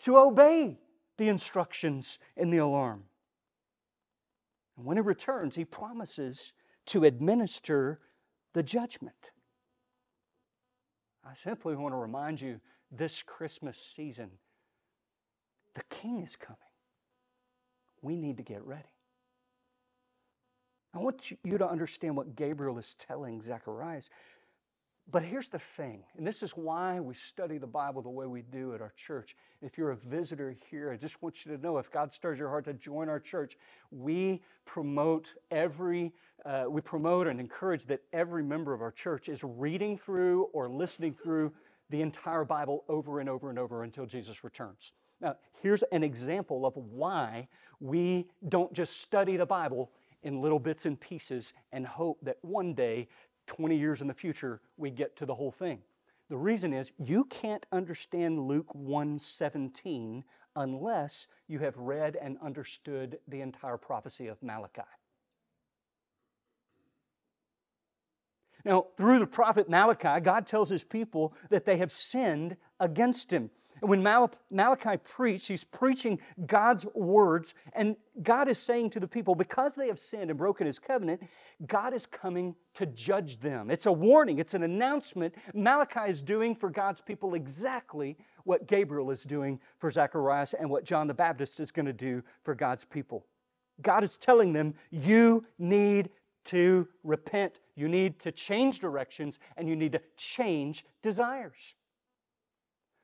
to 0.00 0.16
obey 0.16 0.78
the 1.16 1.28
instructions 1.28 2.18
in 2.36 2.50
the 2.50 2.58
alarm. 2.58 3.04
And 4.80 4.86
when 4.86 4.96
He 4.96 5.02
returns, 5.02 5.54
He 5.54 5.66
promises 5.66 6.54
to 6.86 7.04
administer 7.04 8.00
the 8.54 8.62
judgment. 8.62 9.14
I 11.22 11.34
simply 11.34 11.76
want 11.76 11.92
to 11.92 11.98
remind 11.98 12.40
you 12.40 12.58
this 12.90 13.22
Christmas 13.22 13.76
season, 13.94 14.30
the 15.74 15.82
King 15.90 16.22
is 16.22 16.34
coming. 16.34 16.56
We 18.00 18.16
need 18.16 18.38
to 18.38 18.42
get 18.42 18.64
ready. 18.64 18.88
I 20.94 20.98
want 20.98 21.30
you 21.44 21.58
to 21.58 21.68
understand 21.68 22.16
what 22.16 22.34
Gabriel 22.34 22.78
is 22.78 22.94
telling 22.94 23.42
Zacharias. 23.42 24.08
But 25.10 25.24
here's 25.24 25.48
the 25.48 25.58
thing, 25.58 26.04
and 26.16 26.26
this 26.26 26.42
is 26.42 26.52
why 26.52 27.00
we 27.00 27.14
study 27.14 27.58
the 27.58 27.66
Bible 27.66 28.00
the 28.00 28.10
way 28.10 28.26
we 28.26 28.42
do 28.42 28.74
at 28.74 28.80
our 28.80 28.92
church. 28.96 29.34
If 29.60 29.76
you're 29.76 29.90
a 29.90 29.96
visitor 29.96 30.54
here, 30.70 30.92
I 30.92 30.96
just 30.96 31.20
want 31.20 31.44
you 31.44 31.56
to 31.56 31.60
know 31.60 31.78
if 31.78 31.90
God 31.90 32.12
stirs 32.12 32.38
your 32.38 32.48
heart 32.48 32.66
to 32.66 32.74
join 32.74 33.08
our 33.08 33.18
church, 33.18 33.56
we 33.90 34.40
promote 34.66 35.34
every, 35.50 36.12
uh, 36.44 36.66
we 36.68 36.80
promote 36.80 37.26
and 37.26 37.40
encourage 37.40 37.86
that 37.86 38.02
every 38.12 38.44
member 38.44 38.72
of 38.72 38.82
our 38.82 38.92
church 38.92 39.28
is 39.28 39.42
reading 39.42 39.96
through 39.96 40.44
or 40.52 40.68
listening 40.68 41.14
through 41.14 41.52
the 41.88 42.02
entire 42.02 42.44
Bible 42.44 42.84
over 42.88 43.18
and 43.18 43.28
over 43.28 43.50
and 43.50 43.58
over 43.58 43.82
until 43.82 44.06
Jesus 44.06 44.44
returns. 44.44 44.92
Now, 45.20 45.36
here's 45.60 45.82
an 45.90 46.04
example 46.04 46.64
of 46.64 46.76
why 46.76 47.48
we 47.80 48.28
don't 48.48 48.72
just 48.72 49.00
study 49.00 49.36
the 49.36 49.46
Bible 49.46 49.90
in 50.22 50.40
little 50.40 50.58
bits 50.58 50.86
and 50.86 51.00
pieces 51.00 51.52
and 51.72 51.86
hope 51.86 52.18
that 52.22 52.36
one 52.42 52.74
day 52.74 53.08
20 53.50 53.76
years 53.76 54.00
in 54.00 54.06
the 54.06 54.14
future, 54.14 54.60
we 54.76 54.90
get 54.90 55.16
to 55.16 55.26
the 55.26 55.34
whole 55.34 55.50
thing. 55.50 55.80
The 56.28 56.36
reason 56.36 56.72
is 56.72 56.92
you 56.98 57.24
can't 57.24 57.66
understand 57.72 58.38
Luke 58.38 58.72
1:17 58.72 60.22
unless 60.54 61.26
you 61.48 61.58
have 61.58 61.76
read 61.76 62.14
and 62.14 62.38
understood 62.40 63.18
the 63.26 63.40
entire 63.40 63.76
prophecy 63.76 64.28
of 64.28 64.40
Malachi. 64.40 64.82
Now, 68.64 68.86
through 68.96 69.18
the 69.18 69.26
prophet 69.26 69.68
Malachi, 69.68 70.20
God 70.20 70.46
tells 70.46 70.68
his 70.68 70.84
people 70.84 71.34
that 71.48 71.64
they 71.64 71.78
have 71.78 71.90
sinned 71.90 72.56
against 72.78 73.32
him. 73.32 73.50
And 73.80 73.88
when 73.88 74.02
Malachi 74.02 74.96
preached, 74.98 75.48
he's 75.48 75.64
preaching 75.64 76.18
God's 76.46 76.86
words, 76.94 77.54
and 77.72 77.96
God 78.22 78.48
is 78.48 78.58
saying 78.58 78.90
to 78.90 79.00
the 79.00 79.08
people, 79.08 79.34
because 79.34 79.74
they 79.74 79.86
have 79.88 79.98
sinned 79.98 80.30
and 80.30 80.38
broken 80.38 80.66
his 80.66 80.78
covenant, 80.78 81.22
God 81.66 81.94
is 81.94 82.06
coming 82.06 82.54
to 82.74 82.86
judge 82.86 83.40
them. 83.40 83.70
It's 83.70 83.86
a 83.86 83.92
warning, 83.92 84.38
it's 84.38 84.54
an 84.54 84.62
announcement. 84.62 85.34
Malachi 85.54 86.10
is 86.10 86.20
doing 86.22 86.54
for 86.54 86.70
God's 86.70 87.00
people 87.00 87.34
exactly 87.34 88.16
what 88.44 88.66
Gabriel 88.66 89.10
is 89.10 89.22
doing 89.22 89.60
for 89.78 89.90
Zacharias 89.90 90.54
and 90.54 90.68
what 90.68 90.84
John 90.84 91.06
the 91.06 91.14
Baptist 91.14 91.60
is 91.60 91.70
going 91.70 91.86
to 91.86 91.92
do 91.92 92.22
for 92.42 92.54
God's 92.54 92.84
people. 92.84 93.26
God 93.82 94.02
is 94.04 94.16
telling 94.16 94.52
them, 94.52 94.74
you 94.90 95.46
need 95.58 96.10
to 96.44 96.88
repent, 97.04 97.60
you 97.76 97.88
need 97.88 98.18
to 98.20 98.32
change 98.32 98.78
directions, 98.78 99.38
and 99.56 99.68
you 99.68 99.76
need 99.76 99.92
to 99.92 100.00
change 100.16 100.84
desires. 101.02 101.74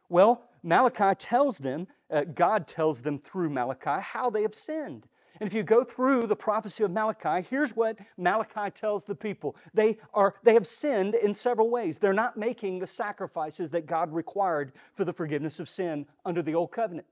Well, 0.09 0.45
Malachi 0.63 1.15
tells 1.19 1.59
them, 1.59 1.87
uh, 2.11 2.25
God 2.25 2.67
tells 2.67 3.03
them 3.03 3.19
through 3.19 3.51
Malachi 3.51 4.01
how 4.01 4.31
they 4.31 4.43
have 4.43 4.55
sinned. 4.55 5.07
And 5.41 5.47
if 5.47 5.55
you 5.55 5.63
go 5.63 5.85
through 5.85 6.27
the 6.27 6.37
prophecy 6.37 6.85
of 6.85 6.91
Malachi, 6.91 7.47
here's 7.49 7.77
what 7.77 7.99
Malachi 8.17 8.71
tells 8.71 9.05
the 9.05 9.15
people. 9.15 9.57
They 9.75 9.99
are 10.15 10.35
they 10.43 10.55
have 10.55 10.67
sinned 10.67 11.15
in 11.15 11.35
several 11.35 11.71
ways. 11.71 11.99
They're 11.99 12.15
not 12.15 12.37
making 12.37 12.79
the 12.79 12.87
sacrifices 12.87 13.69
that 13.71 13.87
God 13.87 14.13
required 14.13 14.73
for 14.95 15.05
the 15.05 15.13
forgiveness 15.13 15.61
of 15.61 15.69
sin 15.69 16.07
under 16.25 16.43
the 16.43 16.55
old 16.55 16.73
covenant. 16.73 17.07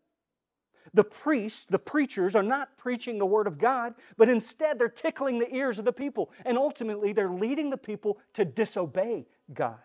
The 0.94 1.04
priests, 1.04 1.64
the 1.64 1.78
preachers 1.78 2.34
are 2.34 2.42
not 2.42 2.76
preaching 2.76 3.18
the 3.18 3.26
word 3.26 3.46
of 3.46 3.58
God, 3.58 3.94
but 4.16 4.28
instead 4.28 4.78
they're 4.78 4.88
tickling 4.88 5.38
the 5.38 5.52
ears 5.54 5.78
of 5.78 5.84
the 5.84 5.92
people 5.92 6.30
and 6.44 6.56
ultimately 6.56 7.12
they're 7.12 7.30
leading 7.30 7.70
the 7.70 7.76
people 7.76 8.18
to 8.34 8.44
disobey 8.44 9.26
God. 9.52 9.78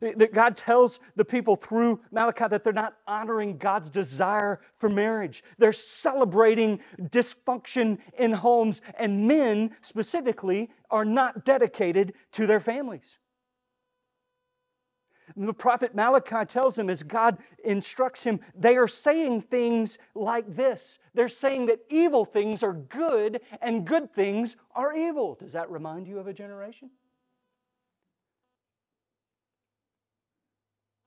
That 0.00 0.34
God 0.34 0.56
tells 0.56 1.00
the 1.14 1.24
people 1.24 1.56
through 1.56 2.00
Malachi 2.10 2.48
that 2.48 2.62
they're 2.62 2.72
not 2.72 2.96
honoring 3.06 3.56
God's 3.56 3.88
desire 3.88 4.60
for 4.76 4.90
marriage. 4.90 5.42
They're 5.58 5.72
celebrating 5.72 6.80
dysfunction 7.00 7.98
in 8.18 8.32
homes, 8.32 8.82
and 8.98 9.26
men 9.26 9.74
specifically 9.80 10.70
are 10.90 11.04
not 11.04 11.44
dedicated 11.46 12.12
to 12.32 12.46
their 12.46 12.60
families. 12.60 13.18
And 15.34 15.48
the 15.48 15.54
prophet 15.54 15.94
Malachi 15.94 16.44
tells 16.46 16.76
them, 16.76 16.88
as 16.88 17.02
God 17.02 17.38
instructs 17.64 18.22
him, 18.22 18.40
they 18.54 18.76
are 18.76 18.86
saying 18.86 19.42
things 19.42 19.98
like 20.14 20.54
this. 20.54 20.98
They're 21.14 21.28
saying 21.28 21.66
that 21.66 21.80
evil 21.90 22.24
things 22.24 22.62
are 22.62 22.72
good 22.72 23.40
and 23.60 23.86
good 23.86 24.14
things 24.14 24.56
are 24.74 24.94
evil. 24.94 25.34
Does 25.34 25.52
that 25.52 25.70
remind 25.70 26.06
you 26.06 26.18
of 26.18 26.26
a 26.26 26.32
generation? 26.32 26.90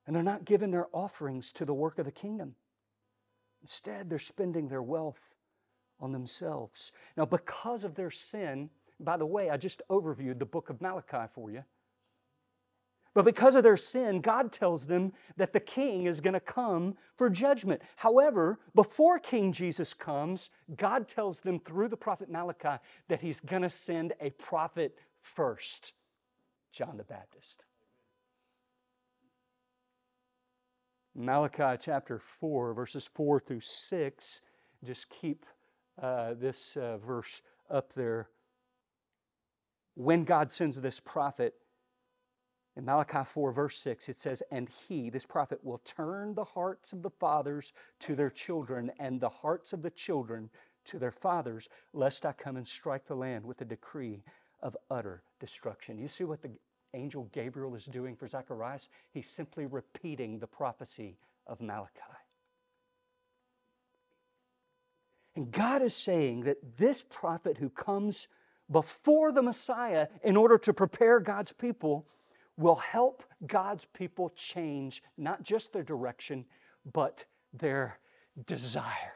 And 0.10 0.16
they're 0.16 0.24
not 0.24 0.44
giving 0.44 0.72
their 0.72 0.88
offerings 0.92 1.52
to 1.52 1.66
the 1.66 1.74
work 1.76 2.00
of 2.00 2.06
the 2.06 2.12
kingdom. 2.12 2.56
Instead, 3.62 4.10
they're 4.10 4.18
spending 4.18 4.68
their 4.68 4.82
wealth 4.82 5.20
on 6.00 6.12
themselves. 6.12 6.92
Now, 7.16 7.26
because 7.26 7.84
of 7.84 7.94
their 7.94 8.10
sin, 8.10 8.72
by 9.00 9.18
the 9.18 9.26
way, 9.28 9.52
I 9.52 9.58
just 9.58 9.84
overviewed 9.88 10.40
the 10.40 10.48
book 10.48 10.72
of 10.72 10.82
Malachi 10.82 11.32
for 11.36 11.52
you. 11.52 11.64
But 13.14 13.24
because 13.24 13.54
of 13.54 13.62
their 13.62 13.78
sin, 13.78 14.20
God 14.20 14.52
tells 14.52 14.84
them 14.84 15.14
that 15.38 15.54
the 15.54 15.60
king 15.60 16.08
is 16.08 16.22
going 16.22 16.34
to 16.34 16.40
come 16.40 16.96
for 17.16 17.30
judgment. 17.30 17.80
However, 17.96 18.58
before 18.74 19.20
King 19.20 19.52
Jesus 19.52 19.94
comes, 19.94 20.50
God 20.76 21.08
tells 21.08 21.40
them 21.40 21.60
through 21.60 21.90
the 21.90 21.96
prophet 21.96 22.32
Malachi 22.32 22.82
that 23.10 23.22
he's 23.22 23.42
going 23.42 23.62
to 23.62 23.70
send 23.70 24.14
a 24.20 24.32
prophet 24.32 24.98
first 25.22 25.94
John 26.72 26.98
the 26.98 27.04
Baptist. 27.04 27.64
Malachi 31.16 31.78
chapter 31.80 32.20
4, 32.20 32.74
verses 32.74 33.10
4 33.14 33.40
through 33.40 33.62
6. 33.62 34.42
Just 34.84 35.10
keep 35.10 35.46
uh, 36.02 36.34
this 36.36 36.78
uh, 36.78 36.98
verse 36.98 37.42
up 37.70 37.94
there. 37.94 38.30
When 39.96 40.24
God 40.24 40.52
sends 40.52 40.80
this 40.80 41.00
prophet, 41.00 41.56
In 42.78 42.86
Malachi 42.86 43.26
4, 43.26 43.52
verse 43.52 43.78
6, 43.82 44.08
it 44.08 44.18
says, 44.18 44.42
And 44.52 44.70
he, 44.88 45.10
this 45.10 45.26
prophet, 45.26 45.60
will 45.64 45.80
turn 45.80 46.34
the 46.34 46.46
hearts 46.46 46.94
of 46.94 47.02
the 47.02 47.10
fathers 47.10 47.74
to 48.02 48.16
their 48.16 48.30
children, 48.30 48.92
and 49.00 49.20
the 49.20 49.28
hearts 49.30 49.74
of 49.74 49.82
the 49.82 49.90
children 49.90 50.50
to 50.86 50.98
their 50.98 51.12
fathers, 51.12 51.68
lest 51.92 52.26
I 52.26 52.32
come 52.32 52.56
and 52.56 52.68
strike 52.68 53.06
the 53.06 53.16
land 53.16 53.46
with 53.46 53.60
a 53.60 53.66
decree 53.66 54.24
of 54.62 54.78
utter 54.90 55.24
destruction. 55.42 55.98
You 55.98 56.08
see 56.08 56.24
what 56.24 56.42
the 56.42 56.52
angel 56.94 57.30
Gabriel 57.32 57.76
is 57.76 57.86
doing 57.86 58.16
for 58.16 58.28
Zacharias? 58.28 58.90
He's 59.12 59.30
simply 59.30 59.66
repeating 59.66 60.40
the 60.40 60.48
prophecy 60.48 61.18
of 61.48 61.62
Malachi. 61.62 62.02
And 65.36 65.52
God 65.52 65.82
is 65.82 65.96
saying 65.96 66.42
that 66.42 66.78
this 66.78 67.04
prophet 67.10 67.58
who 67.58 67.70
comes 67.70 68.28
before 68.72 69.32
the 69.32 69.42
Messiah 69.42 70.08
in 70.24 70.36
order 70.36 70.58
to 70.58 70.74
prepare 70.74 71.20
God's 71.20 71.52
people 71.52 72.06
will 72.58 72.76
help 72.76 73.24
God's 73.48 73.86
people 73.94 74.32
change 74.36 75.02
not 75.18 75.44
just 75.44 75.72
their 75.72 75.84
direction, 75.84 76.46
but 76.92 77.24
their 77.54 78.00
desire. 78.46 79.14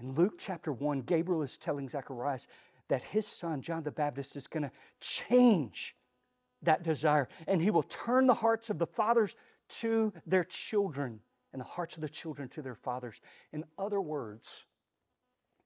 In 0.00 0.12
Luke 0.12 0.34
chapter 0.38 0.72
1, 0.72 1.02
Gabriel 1.02 1.42
is 1.42 1.56
telling 1.56 1.88
Zacharias 1.88 2.48
that 2.88 3.02
his 3.02 3.26
son, 3.26 3.62
John 3.62 3.82
the 3.82 3.90
Baptist, 3.90 4.36
is 4.36 4.46
going 4.46 4.62
to 4.62 4.70
change 5.00 5.94
that 6.62 6.82
desire 6.82 7.28
and 7.46 7.60
he 7.60 7.70
will 7.70 7.82
turn 7.82 8.26
the 8.26 8.34
hearts 8.34 8.70
of 8.70 8.78
the 8.78 8.86
fathers 8.86 9.36
to 9.68 10.12
their 10.26 10.44
children 10.44 11.20
and 11.52 11.60
the 11.60 11.66
hearts 11.66 11.96
of 11.96 12.02
the 12.02 12.08
children 12.08 12.48
to 12.50 12.62
their 12.62 12.74
fathers. 12.74 13.20
In 13.52 13.64
other 13.78 14.00
words, 14.00 14.66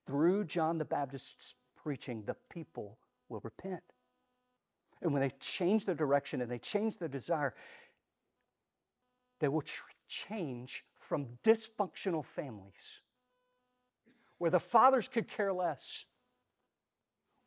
through 0.05 0.45
John 0.45 0.77
the 0.77 0.85
Baptist's 0.85 1.55
preaching, 1.75 2.23
the 2.25 2.35
people 2.49 2.97
will 3.29 3.41
repent. 3.43 3.83
And 5.01 5.13
when 5.13 5.21
they 5.21 5.31
change 5.39 5.85
their 5.85 5.95
direction 5.95 6.41
and 6.41 6.49
they 6.49 6.59
change 6.59 6.97
their 6.97 7.07
desire, 7.07 7.53
they 9.39 9.47
will 9.47 9.61
tr- 9.61 9.83
change 10.07 10.85
from 10.97 11.27
dysfunctional 11.43 12.23
families 12.23 13.01
where 14.37 14.51
the 14.51 14.59
fathers 14.59 15.07
could 15.07 15.27
care 15.27 15.53
less 15.53 16.05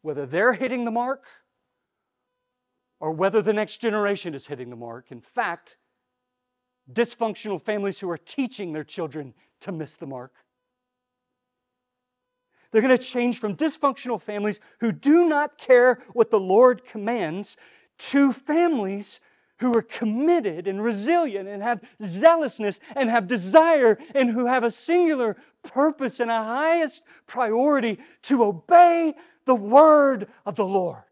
whether 0.05 0.27
they're 0.27 0.53
hitting 0.53 0.85
the 0.85 0.91
mark 0.91 1.25
or 3.01 3.11
whether 3.11 3.41
the 3.41 3.55
next 3.55 3.79
generation 3.79 4.35
is 4.35 4.47
hitting 4.47 4.69
the 4.69 4.77
mark. 4.77 5.07
In 5.09 5.23
fact, 5.23 5.79
dysfunctional 6.93 7.61
families 7.61 7.99
who 7.99 8.11
are 8.11 8.19
teaching 8.19 8.75
their 8.75 8.85
children 8.85 9.33
to 9.63 9.73
miss 9.73 9.97
the 9.97 10.07
mark. 10.07 10.35
They're 12.71 12.83
going 12.83 12.95
to 12.95 13.03
change 13.03 13.39
from 13.39 13.57
dysfunctional 13.57 14.21
families 14.21 14.61
who 14.81 14.93
do 14.93 15.27
not 15.27 15.57
care 15.57 16.01
what 16.13 16.31
the 16.31 16.41
Lord 16.41 16.85
commands 16.85 17.57
to 17.99 18.31
families 18.31 19.21
who 19.61 19.75
are 19.75 19.83
committed 19.83 20.69
and 20.69 20.85
resilient 20.85 21.49
and 21.49 21.63
have 21.63 21.81
zealousness 22.05 22.79
and 22.95 23.09
have 23.09 23.27
desire 23.27 23.97
and 24.15 24.29
who 24.29 24.45
have 24.45 24.65
a 24.65 24.71
singular 24.71 25.37
purpose 25.65 26.21
and 26.21 26.31
a 26.31 26.43
highest 26.43 27.03
priority 27.27 27.99
to 28.23 28.45
obey 28.45 29.15
the 29.45 29.55
word 29.55 30.29
of 30.47 30.57
the 30.57 30.65
Lord. 30.65 31.03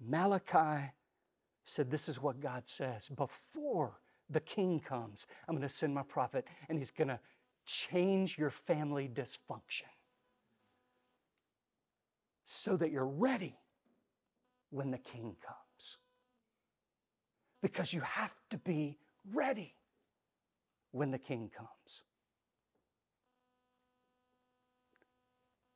Malachi 0.00 0.92
said, 1.64 1.90
This 1.90 2.08
is 2.08 2.20
what 2.20 2.40
God 2.40 2.66
says 2.66 3.08
before 3.08 4.00
the 4.30 4.40
king 4.40 4.80
comes. 4.80 5.26
I'm 5.48 5.54
going 5.54 5.66
to 5.66 5.68
send 5.68 5.94
my 5.94 6.02
prophet, 6.02 6.46
and 6.68 6.78
he's 6.78 6.90
going 6.90 7.08
to 7.08 7.18
change 7.64 8.38
your 8.38 8.50
family 8.50 9.08
dysfunction 9.12 9.90
so 12.44 12.76
that 12.76 12.92
you're 12.92 13.06
ready 13.06 13.58
when 14.70 14.90
the 14.90 14.98
king 14.98 15.34
comes. 15.44 15.98
Because 17.62 17.92
you 17.92 18.00
have 18.02 18.34
to 18.50 18.58
be 18.58 18.98
ready 19.32 19.74
when 20.92 21.10
the 21.10 21.18
king 21.18 21.50
comes. 21.56 22.02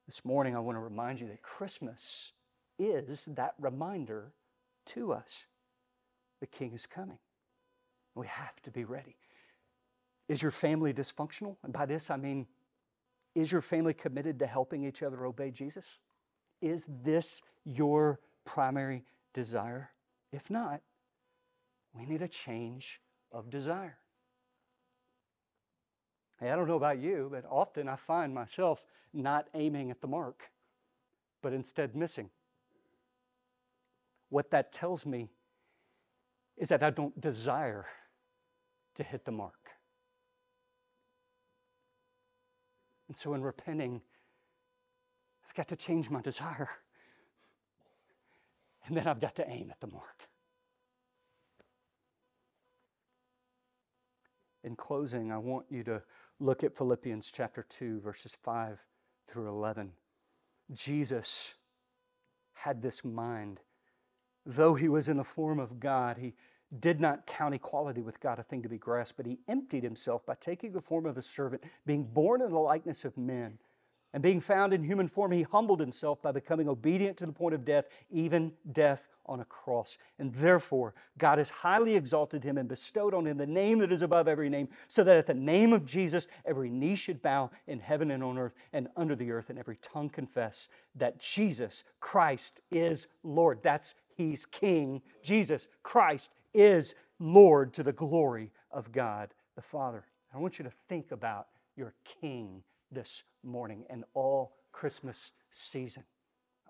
This 0.06 0.24
morning, 0.24 0.56
I 0.56 0.58
want 0.58 0.76
to 0.76 0.80
remind 0.80 1.20
you 1.20 1.28
that 1.28 1.42
Christmas 1.42 2.32
is 2.78 3.26
that 3.36 3.54
reminder 3.60 4.32
to 4.86 5.12
us 5.12 5.44
the 6.40 6.46
king 6.46 6.72
is 6.72 6.86
coming. 6.86 7.18
We 8.14 8.26
have 8.26 8.60
to 8.62 8.70
be 8.70 8.84
ready. 8.84 9.16
Is 10.28 10.42
your 10.42 10.50
family 10.50 10.92
dysfunctional? 10.92 11.56
And 11.62 11.72
by 11.72 11.86
this, 11.86 12.10
I 12.10 12.16
mean, 12.16 12.46
is 13.34 13.52
your 13.52 13.60
family 13.60 13.94
committed 13.94 14.38
to 14.40 14.46
helping 14.46 14.84
each 14.84 15.02
other 15.02 15.26
obey 15.26 15.50
Jesus? 15.50 15.98
Is 16.60 16.86
this 17.04 17.40
your 17.64 18.20
primary 18.44 19.04
desire? 19.32 19.90
If 20.32 20.50
not, 20.50 20.80
we 21.94 22.06
need 22.06 22.22
a 22.22 22.28
change 22.28 23.00
of 23.32 23.50
desire. 23.50 23.96
Hey, 26.40 26.50
I 26.50 26.56
don't 26.56 26.66
know 26.66 26.76
about 26.76 26.98
you, 26.98 27.28
but 27.30 27.44
often 27.50 27.88
I 27.88 27.96
find 27.96 28.34
myself 28.34 28.82
not 29.12 29.48
aiming 29.54 29.90
at 29.90 30.00
the 30.00 30.06
mark, 30.06 30.50
but 31.42 31.52
instead 31.52 31.94
missing. 31.94 32.30
What 34.30 34.50
that 34.50 34.72
tells 34.72 35.04
me 35.04 35.28
is 36.56 36.68
that 36.68 36.82
I 36.82 36.90
don't 36.90 37.18
desire 37.20 37.86
to 38.94 39.02
hit 39.02 39.24
the 39.24 39.32
mark. 39.32 39.54
And 43.08 43.16
so, 43.16 43.34
in 43.34 43.42
repenting, 43.42 44.00
I've 45.48 45.54
got 45.54 45.68
to 45.68 45.76
change 45.76 46.08
my 46.10 46.20
desire. 46.22 46.70
And 48.86 48.96
then 48.96 49.06
I've 49.06 49.20
got 49.20 49.36
to 49.36 49.48
aim 49.48 49.68
at 49.70 49.80
the 49.80 49.88
mark. 49.88 50.29
In 54.62 54.76
closing, 54.76 55.32
I 55.32 55.38
want 55.38 55.66
you 55.70 55.82
to 55.84 56.02
look 56.38 56.64
at 56.64 56.76
Philippians 56.76 57.30
chapter 57.32 57.64
2, 57.68 58.00
verses 58.00 58.36
5 58.42 58.78
through 59.26 59.48
11. 59.48 59.90
Jesus 60.72 61.54
had 62.52 62.82
this 62.82 63.04
mind. 63.04 63.60
Though 64.44 64.74
he 64.74 64.88
was 64.88 65.08
in 65.08 65.16
the 65.16 65.24
form 65.24 65.58
of 65.58 65.80
God, 65.80 66.18
he 66.18 66.34
did 66.78 67.00
not 67.00 67.26
count 67.26 67.54
equality 67.54 68.02
with 68.02 68.20
God 68.20 68.38
a 68.38 68.42
thing 68.42 68.62
to 68.62 68.68
be 68.68 68.78
grasped, 68.78 69.16
but 69.16 69.26
he 69.26 69.40
emptied 69.48 69.82
himself 69.82 70.24
by 70.24 70.34
taking 70.34 70.72
the 70.72 70.80
form 70.80 71.06
of 71.06 71.16
a 71.16 71.22
servant, 71.22 71.64
being 71.86 72.04
born 72.04 72.42
in 72.42 72.50
the 72.50 72.58
likeness 72.58 73.04
of 73.04 73.16
men. 73.16 73.58
And 74.12 74.22
being 74.22 74.40
found 74.40 74.72
in 74.72 74.82
human 74.82 75.06
form, 75.06 75.30
he 75.30 75.42
humbled 75.42 75.78
himself 75.78 76.20
by 76.20 76.32
becoming 76.32 76.68
obedient 76.68 77.16
to 77.18 77.26
the 77.26 77.32
point 77.32 77.54
of 77.54 77.64
death, 77.64 77.86
even 78.10 78.52
death 78.72 79.08
on 79.26 79.40
a 79.40 79.44
cross. 79.44 79.96
And 80.18 80.34
therefore, 80.34 80.94
God 81.16 81.38
has 81.38 81.48
highly 81.48 81.94
exalted 81.94 82.42
him 82.42 82.58
and 82.58 82.68
bestowed 82.68 83.14
on 83.14 83.26
him 83.26 83.36
the 83.36 83.46
name 83.46 83.78
that 83.78 83.92
is 83.92 84.02
above 84.02 84.26
every 84.26 84.50
name, 84.50 84.68
so 84.88 85.04
that 85.04 85.16
at 85.16 85.28
the 85.28 85.34
name 85.34 85.72
of 85.72 85.86
Jesus, 85.86 86.26
every 86.44 86.68
knee 86.68 86.96
should 86.96 87.22
bow 87.22 87.50
in 87.68 87.78
heaven 87.78 88.10
and 88.10 88.24
on 88.24 88.36
earth 88.36 88.54
and 88.72 88.88
under 88.96 89.14
the 89.14 89.30
earth, 89.30 89.50
and 89.50 89.58
every 89.58 89.76
tongue 89.76 90.08
confess 90.08 90.68
that 90.96 91.20
Jesus 91.20 91.84
Christ 92.00 92.60
is 92.72 93.06
Lord. 93.22 93.60
That's 93.62 93.94
He's 94.16 94.44
King. 94.44 95.00
Jesus 95.22 95.68
Christ 95.84 96.32
is 96.52 96.96
Lord 97.20 97.72
to 97.74 97.84
the 97.84 97.92
glory 97.92 98.50
of 98.72 98.90
God 98.90 99.32
the 99.54 99.62
Father. 99.62 100.04
I 100.34 100.38
want 100.38 100.58
you 100.58 100.64
to 100.64 100.72
think 100.88 101.12
about 101.12 101.46
your 101.76 101.94
King 102.20 102.62
this 102.90 103.22
morning 103.42 103.84
and 103.90 104.04
all 104.14 104.52
Christmas 104.72 105.32
season. 105.50 106.04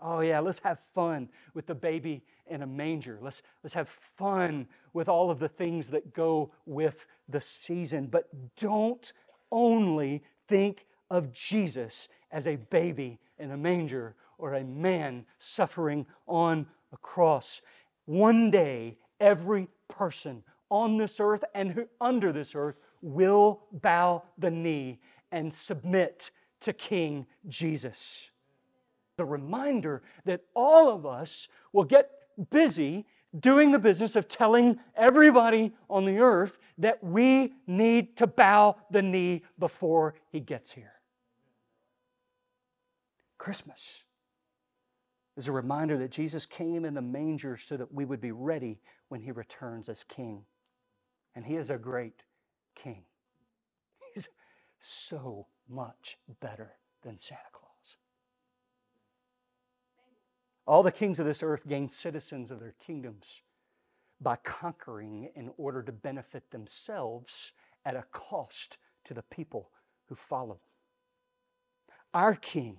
Oh, 0.02 0.20
yeah, 0.20 0.40
let's 0.40 0.60
have 0.60 0.80
fun 0.94 1.28
with 1.52 1.66
the 1.66 1.74
baby 1.74 2.22
in 2.46 2.62
a 2.62 2.66
manger. 2.66 3.18
Let's, 3.20 3.42
let's 3.62 3.74
have 3.74 3.88
fun 4.16 4.66
with 4.94 5.08
all 5.08 5.30
of 5.30 5.38
the 5.38 5.48
things 5.48 5.88
that 5.88 6.14
go 6.14 6.52
with 6.64 7.04
the 7.28 7.40
season. 7.40 8.06
But 8.06 8.28
don't 8.56 9.12
only 9.52 10.22
think 10.48 10.86
of 11.10 11.32
Jesus 11.32 12.08
as 12.32 12.46
a 12.46 12.56
baby 12.56 13.18
in 13.38 13.50
a 13.50 13.56
manger 13.56 14.14
or 14.38 14.54
a 14.54 14.64
man 14.64 15.26
suffering 15.38 16.06
on 16.26 16.66
a 16.92 16.96
cross. 16.96 17.60
One 18.06 18.50
day, 18.50 18.96
every 19.20 19.68
person 19.88 20.42
on 20.70 20.96
this 20.96 21.20
earth 21.20 21.44
and 21.54 21.86
under 22.00 22.32
this 22.32 22.54
earth 22.54 22.76
will 23.02 23.60
bow 23.72 24.22
the 24.38 24.50
knee 24.50 25.00
and 25.32 25.52
submit 25.52 26.30
to 26.60 26.72
King 26.72 27.26
Jesus. 27.48 28.30
The 29.16 29.24
reminder 29.24 30.02
that 30.24 30.42
all 30.54 30.90
of 30.90 31.04
us 31.04 31.48
will 31.72 31.84
get 31.84 32.10
busy 32.50 33.06
doing 33.38 33.70
the 33.70 33.78
business 33.78 34.16
of 34.16 34.28
telling 34.28 34.78
everybody 34.96 35.72
on 35.88 36.04
the 36.04 36.18
earth 36.18 36.58
that 36.78 37.02
we 37.02 37.52
need 37.66 38.16
to 38.16 38.26
bow 38.26 38.76
the 38.90 39.02
knee 39.02 39.42
before 39.58 40.14
he 40.30 40.40
gets 40.40 40.72
here. 40.72 40.94
Christmas 43.38 44.04
is 45.36 45.48
a 45.48 45.52
reminder 45.52 45.96
that 45.98 46.10
Jesus 46.10 46.44
came 46.44 46.84
in 46.84 46.94
the 46.94 47.02
manger 47.02 47.56
so 47.56 47.76
that 47.76 47.92
we 47.92 48.04
would 48.04 48.20
be 48.20 48.32
ready 48.32 48.78
when 49.08 49.20
he 49.20 49.30
returns 49.30 49.88
as 49.88 50.04
king. 50.04 50.42
And 51.34 51.44
he 51.44 51.56
is 51.56 51.70
a 51.70 51.78
great 51.78 52.24
king. 52.74 53.04
He's 54.12 54.28
so 54.80 55.46
much 55.70 56.18
better 56.40 56.72
than 57.02 57.16
Santa 57.16 57.40
Claus. 57.52 57.96
All 60.66 60.82
the 60.82 60.92
kings 60.92 61.18
of 61.18 61.26
this 61.26 61.42
earth 61.42 61.66
gain 61.66 61.88
citizens 61.88 62.50
of 62.50 62.60
their 62.60 62.74
kingdoms 62.84 63.42
by 64.20 64.36
conquering 64.36 65.30
in 65.34 65.50
order 65.56 65.82
to 65.82 65.92
benefit 65.92 66.50
themselves 66.50 67.52
at 67.84 67.96
a 67.96 68.04
cost 68.12 68.76
to 69.04 69.14
the 69.14 69.22
people 69.22 69.70
who 70.08 70.14
follow. 70.14 70.60
Our 72.12 72.34
king 72.34 72.78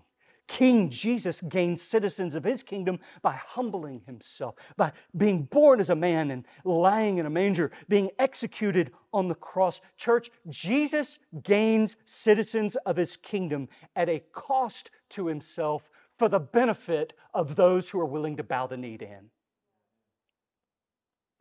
King 0.52 0.90
Jesus 0.90 1.40
gained 1.40 1.80
citizens 1.80 2.36
of 2.36 2.44
his 2.44 2.62
kingdom 2.62 3.00
by 3.22 3.32
humbling 3.32 4.02
himself, 4.06 4.56
by 4.76 4.92
being 5.16 5.44
born 5.44 5.80
as 5.80 5.90
a 5.90 5.96
man 5.96 6.30
and 6.30 6.46
lying 6.66 7.20
in 7.20 7.26
a 7.26 7.30
manger, 7.30 7.72
being 7.88 8.10
executed 8.20 8.92
on 9.14 9.30
the 9.30 9.36
cross. 9.36 9.80
Church, 9.96 10.30
Jesus 10.50 11.20
gains 11.44 11.96
citizens 12.04 12.76
of 12.86 12.98
his 12.98 13.16
kingdom 13.16 13.70
at 13.96 14.10
a 14.10 14.20
cost 14.34 14.92
to 15.12 15.26
himself 15.26 15.90
for 16.20 16.28
the 16.28 16.42
benefit 16.42 17.14
of 17.34 17.56
those 17.56 17.90
who 17.90 18.02
are 18.02 18.06
willing 18.06 18.36
to 18.36 18.44
bow 18.44 18.68
the 18.68 18.76
knee 18.76 18.98
to 18.98 19.06
him. 19.06 19.30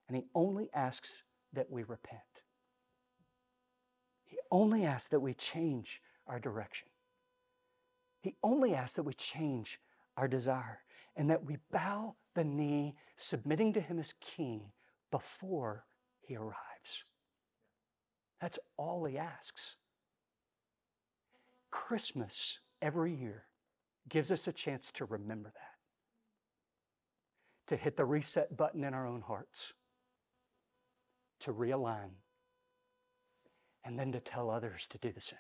And 0.07 0.17
he 0.17 0.23
only 0.37 0.71
asks 0.73 1.25
that 1.55 1.69
we 1.69 1.83
repent. 1.83 2.21
He 4.27 4.39
only 4.53 4.85
asks 4.85 5.09
that 5.09 5.19
we 5.19 5.35
change 5.35 6.01
our 6.29 6.39
direction. 6.39 6.90
He 8.21 8.37
only 8.43 8.75
asks 8.75 8.97
that 8.97 9.03
we 9.03 9.15
change 9.15 9.81
our 10.17 10.29
desire 10.29 10.81
and 11.17 11.31
that 11.31 11.45
we 11.45 11.57
bow 11.73 12.15
the 12.35 12.45
knee, 12.45 12.95
submitting 13.17 13.73
to 13.73 13.81
Him 13.81 13.99
as 13.99 14.15
King 14.21 14.73
before 15.11 15.85
He 16.21 16.37
arrives. 16.37 17.05
That's 18.41 18.59
all 18.77 19.05
He 19.05 19.19
asks. 19.19 19.77
Christmas 21.71 22.59
every 22.83 23.15
year 23.15 23.45
gives 24.09 24.31
us 24.31 24.49
a 24.49 24.53
chance 24.53 24.91
to 24.93 25.05
remember 25.05 25.51
that, 25.55 25.77
to 27.69 27.77
hit 27.77 27.97
the 27.97 28.05
reset 28.05 28.57
button 28.57 28.85
in 28.85 28.95
our 28.95 29.07
own 29.07 29.21
hearts, 29.21 29.73
to 31.41 31.53
realign, 31.53 32.11
and 33.85 33.99
then 33.99 34.13
to 34.13 34.21
tell 34.21 34.51
others 34.51 34.87
to 34.91 34.99
do 34.99 35.13
the 35.13 35.21
same. 35.21 35.39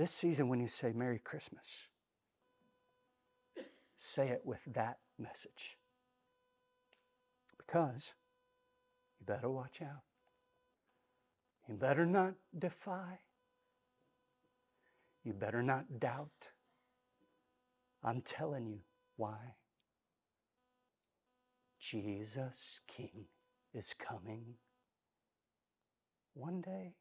This 0.00 0.12
season, 0.12 0.48
when 0.48 0.60
you 0.60 0.66
say 0.66 0.92
Merry 0.94 1.18
Christmas, 1.18 1.84
say 3.98 4.28
it 4.28 4.40
with 4.46 4.60
that 4.72 4.96
message. 5.18 5.76
Because 7.58 8.14
you 9.18 9.26
better 9.26 9.50
watch 9.50 9.82
out. 9.82 10.00
You 11.68 11.74
better 11.74 12.06
not 12.06 12.32
defy. 12.58 13.18
You 15.22 15.34
better 15.34 15.62
not 15.62 16.00
doubt. 16.00 16.48
I'm 18.02 18.22
telling 18.22 18.68
you 18.68 18.78
why. 19.16 19.56
Jesus 21.78 22.80
King 22.88 23.26
is 23.74 23.94
coming 23.98 24.54
one 26.32 26.62
day. 26.62 26.94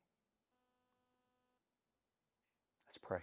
Pray. 3.01 3.21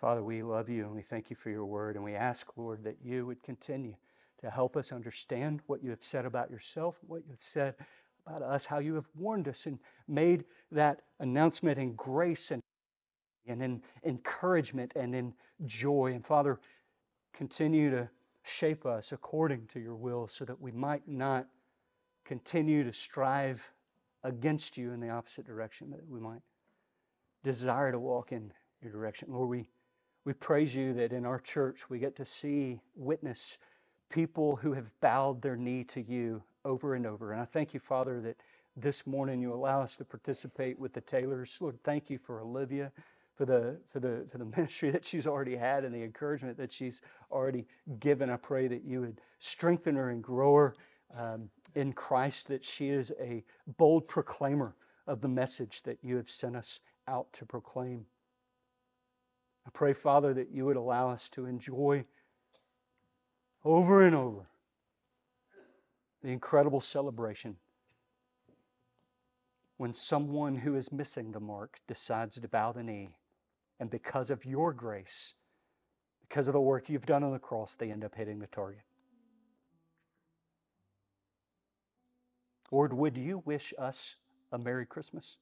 Father, 0.00 0.22
we 0.22 0.42
love 0.42 0.68
you 0.68 0.84
and 0.84 0.94
we 0.94 1.02
thank 1.02 1.30
you 1.30 1.36
for 1.36 1.50
your 1.50 1.64
word. 1.64 1.96
And 1.96 2.04
we 2.04 2.14
ask, 2.14 2.46
Lord, 2.56 2.84
that 2.84 2.96
you 3.02 3.26
would 3.26 3.42
continue 3.42 3.94
to 4.40 4.50
help 4.50 4.76
us 4.76 4.92
understand 4.92 5.60
what 5.66 5.82
you 5.82 5.90
have 5.90 6.02
said 6.02 6.26
about 6.26 6.50
yourself, 6.50 6.96
what 7.06 7.22
you 7.24 7.30
have 7.30 7.42
said 7.42 7.74
about 8.26 8.42
us, 8.42 8.64
how 8.64 8.78
you 8.78 8.94
have 8.94 9.06
warned 9.16 9.48
us 9.48 9.66
and 9.66 9.78
made 10.08 10.44
that 10.70 11.02
announcement 11.20 11.78
in 11.78 11.94
grace 11.94 12.50
and, 12.50 12.60
and 13.46 13.62
in 13.62 13.82
encouragement 14.04 14.92
and 14.96 15.14
in 15.14 15.32
joy. 15.66 16.12
And 16.14 16.26
Father, 16.26 16.58
continue 17.32 17.90
to 17.90 18.08
shape 18.44 18.84
us 18.86 19.12
according 19.12 19.66
to 19.68 19.80
your 19.80 19.94
will 19.94 20.26
so 20.28 20.44
that 20.44 20.60
we 20.60 20.72
might 20.72 21.06
not 21.06 21.46
continue 22.24 22.84
to 22.84 22.92
strive 22.92 23.62
against 24.24 24.76
you 24.76 24.92
in 24.92 25.00
the 25.00 25.08
opposite 25.08 25.46
direction, 25.46 25.90
that 25.90 26.08
we 26.08 26.20
might 26.20 26.42
desire 27.42 27.92
to 27.92 27.98
walk 27.98 28.32
in 28.32 28.52
your 28.82 28.92
direction. 28.92 29.28
Lord, 29.32 29.48
we, 29.48 29.68
we 30.24 30.32
praise 30.32 30.74
you 30.74 30.92
that 30.94 31.12
in 31.12 31.26
our 31.26 31.38
church 31.38 31.88
we 31.90 31.98
get 31.98 32.16
to 32.16 32.26
see, 32.26 32.80
witness 32.94 33.58
people 34.10 34.56
who 34.56 34.72
have 34.72 34.90
bowed 35.00 35.40
their 35.42 35.56
knee 35.56 35.84
to 35.84 36.02
you 36.02 36.42
over 36.64 36.94
and 36.94 37.06
over. 37.06 37.32
And 37.32 37.40
I 37.40 37.44
thank 37.44 37.74
you, 37.74 37.80
Father, 37.80 38.20
that 38.20 38.36
this 38.76 39.06
morning 39.06 39.40
you 39.40 39.52
allow 39.52 39.80
us 39.80 39.96
to 39.96 40.04
participate 40.04 40.78
with 40.78 40.92
the 40.92 41.00
Taylors. 41.00 41.56
Lord, 41.60 41.78
thank 41.82 42.10
you 42.10 42.18
for 42.18 42.40
Olivia, 42.40 42.92
for 43.34 43.44
the, 43.44 43.78
for 43.90 44.00
the, 44.00 44.26
for 44.30 44.38
the 44.38 44.44
ministry 44.56 44.90
that 44.90 45.04
she's 45.04 45.26
already 45.26 45.56
had 45.56 45.84
and 45.84 45.94
the 45.94 46.02
encouragement 46.02 46.56
that 46.58 46.72
she's 46.72 47.00
already 47.30 47.66
given. 48.00 48.30
I 48.30 48.36
pray 48.36 48.68
that 48.68 48.84
you 48.84 49.00
would 49.00 49.20
strengthen 49.38 49.96
her 49.96 50.10
and 50.10 50.22
grow 50.22 50.54
her 50.54 50.74
um, 51.16 51.50
in 51.74 51.92
Christ, 51.92 52.48
that 52.48 52.64
she 52.64 52.88
is 52.88 53.12
a 53.20 53.42
bold 53.76 54.08
proclaimer 54.08 54.74
of 55.06 55.20
the 55.20 55.28
message 55.28 55.82
that 55.82 55.98
you 56.02 56.16
have 56.16 56.30
sent 56.30 56.56
us 56.56 56.80
out 57.08 57.32
to 57.34 57.46
proclaim. 57.46 58.06
I 59.66 59.70
pray, 59.70 59.92
Father, 59.92 60.34
that 60.34 60.50
you 60.50 60.64
would 60.64 60.76
allow 60.76 61.10
us 61.10 61.28
to 61.30 61.46
enjoy 61.46 62.04
over 63.64 64.04
and 64.04 64.14
over 64.14 64.46
the 66.22 66.30
incredible 66.30 66.80
celebration 66.80 67.56
when 69.76 69.92
someone 69.92 70.54
who 70.54 70.76
is 70.76 70.92
missing 70.92 71.32
the 71.32 71.40
mark 71.40 71.80
decides 71.88 72.40
to 72.40 72.48
bow 72.48 72.70
the 72.70 72.82
knee, 72.82 73.16
and 73.80 73.90
because 73.90 74.30
of 74.30 74.44
your 74.44 74.72
grace, 74.72 75.34
because 76.28 76.46
of 76.46 76.54
the 76.54 76.60
work 76.60 76.88
you've 76.88 77.06
done 77.06 77.24
on 77.24 77.32
the 77.32 77.38
cross, 77.38 77.74
they 77.74 77.90
end 77.90 78.04
up 78.04 78.14
hitting 78.14 78.38
the 78.38 78.46
target. 78.46 78.82
Lord, 82.70 82.92
would 82.92 83.16
you 83.16 83.42
wish 83.44 83.74
us 83.78 84.16
a 84.52 84.58
Merry 84.58 84.86
Christmas? 84.86 85.36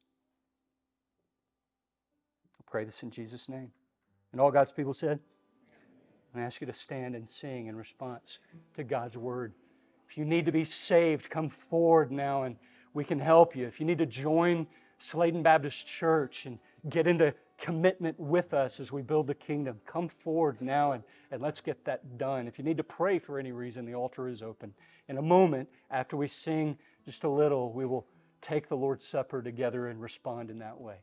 Pray 2.70 2.84
this 2.84 3.02
in 3.02 3.10
Jesus' 3.10 3.48
name. 3.48 3.70
And 4.32 4.40
all 4.40 4.50
God's 4.50 4.72
people 4.72 4.94
said, 4.94 5.18
I 6.34 6.42
ask 6.42 6.60
you 6.60 6.66
to 6.68 6.72
stand 6.72 7.16
and 7.16 7.28
sing 7.28 7.66
in 7.66 7.74
response 7.74 8.38
to 8.74 8.84
God's 8.84 9.16
word. 9.16 9.52
If 10.08 10.16
you 10.16 10.24
need 10.24 10.46
to 10.46 10.52
be 10.52 10.64
saved, 10.64 11.28
come 11.28 11.48
forward 11.48 12.12
now 12.12 12.44
and 12.44 12.56
we 12.94 13.04
can 13.04 13.18
help 13.18 13.56
you. 13.56 13.66
If 13.66 13.80
you 13.80 13.86
need 13.86 13.98
to 13.98 14.06
join 14.06 14.66
Sladen 14.98 15.42
Baptist 15.42 15.86
Church 15.86 16.46
and 16.46 16.58
get 16.88 17.06
into 17.06 17.34
commitment 17.58 18.18
with 18.18 18.54
us 18.54 18.78
as 18.78 18.92
we 18.92 19.02
build 19.02 19.26
the 19.26 19.34
kingdom, 19.34 19.80
come 19.86 20.08
forward 20.08 20.60
now 20.60 20.92
and, 20.92 21.02
and 21.32 21.42
let's 21.42 21.60
get 21.60 21.84
that 21.84 22.18
done. 22.18 22.46
If 22.46 22.58
you 22.58 22.64
need 22.64 22.76
to 22.76 22.84
pray 22.84 23.18
for 23.18 23.38
any 23.38 23.52
reason, 23.52 23.84
the 23.84 23.94
altar 23.94 24.28
is 24.28 24.42
open. 24.42 24.72
In 25.08 25.18
a 25.18 25.22
moment, 25.22 25.68
after 25.90 26.16
we 26.16 26.28
sing 26.28 26.78
just 27.04 27.24
a 27.24 27.28
little, 27.28 27.72
we 27.72 27.86
will 27.86 28.06
take 28.40 28.68
the 28.68 28.76
Lord's 28.76 29.06
Supper 29.06 29.42
together 29.42 29.88
and 29.88 30.00
respond 30.00 30.50
in 30.50 30.58
that 30.60 30.80
way. 30.80 30.96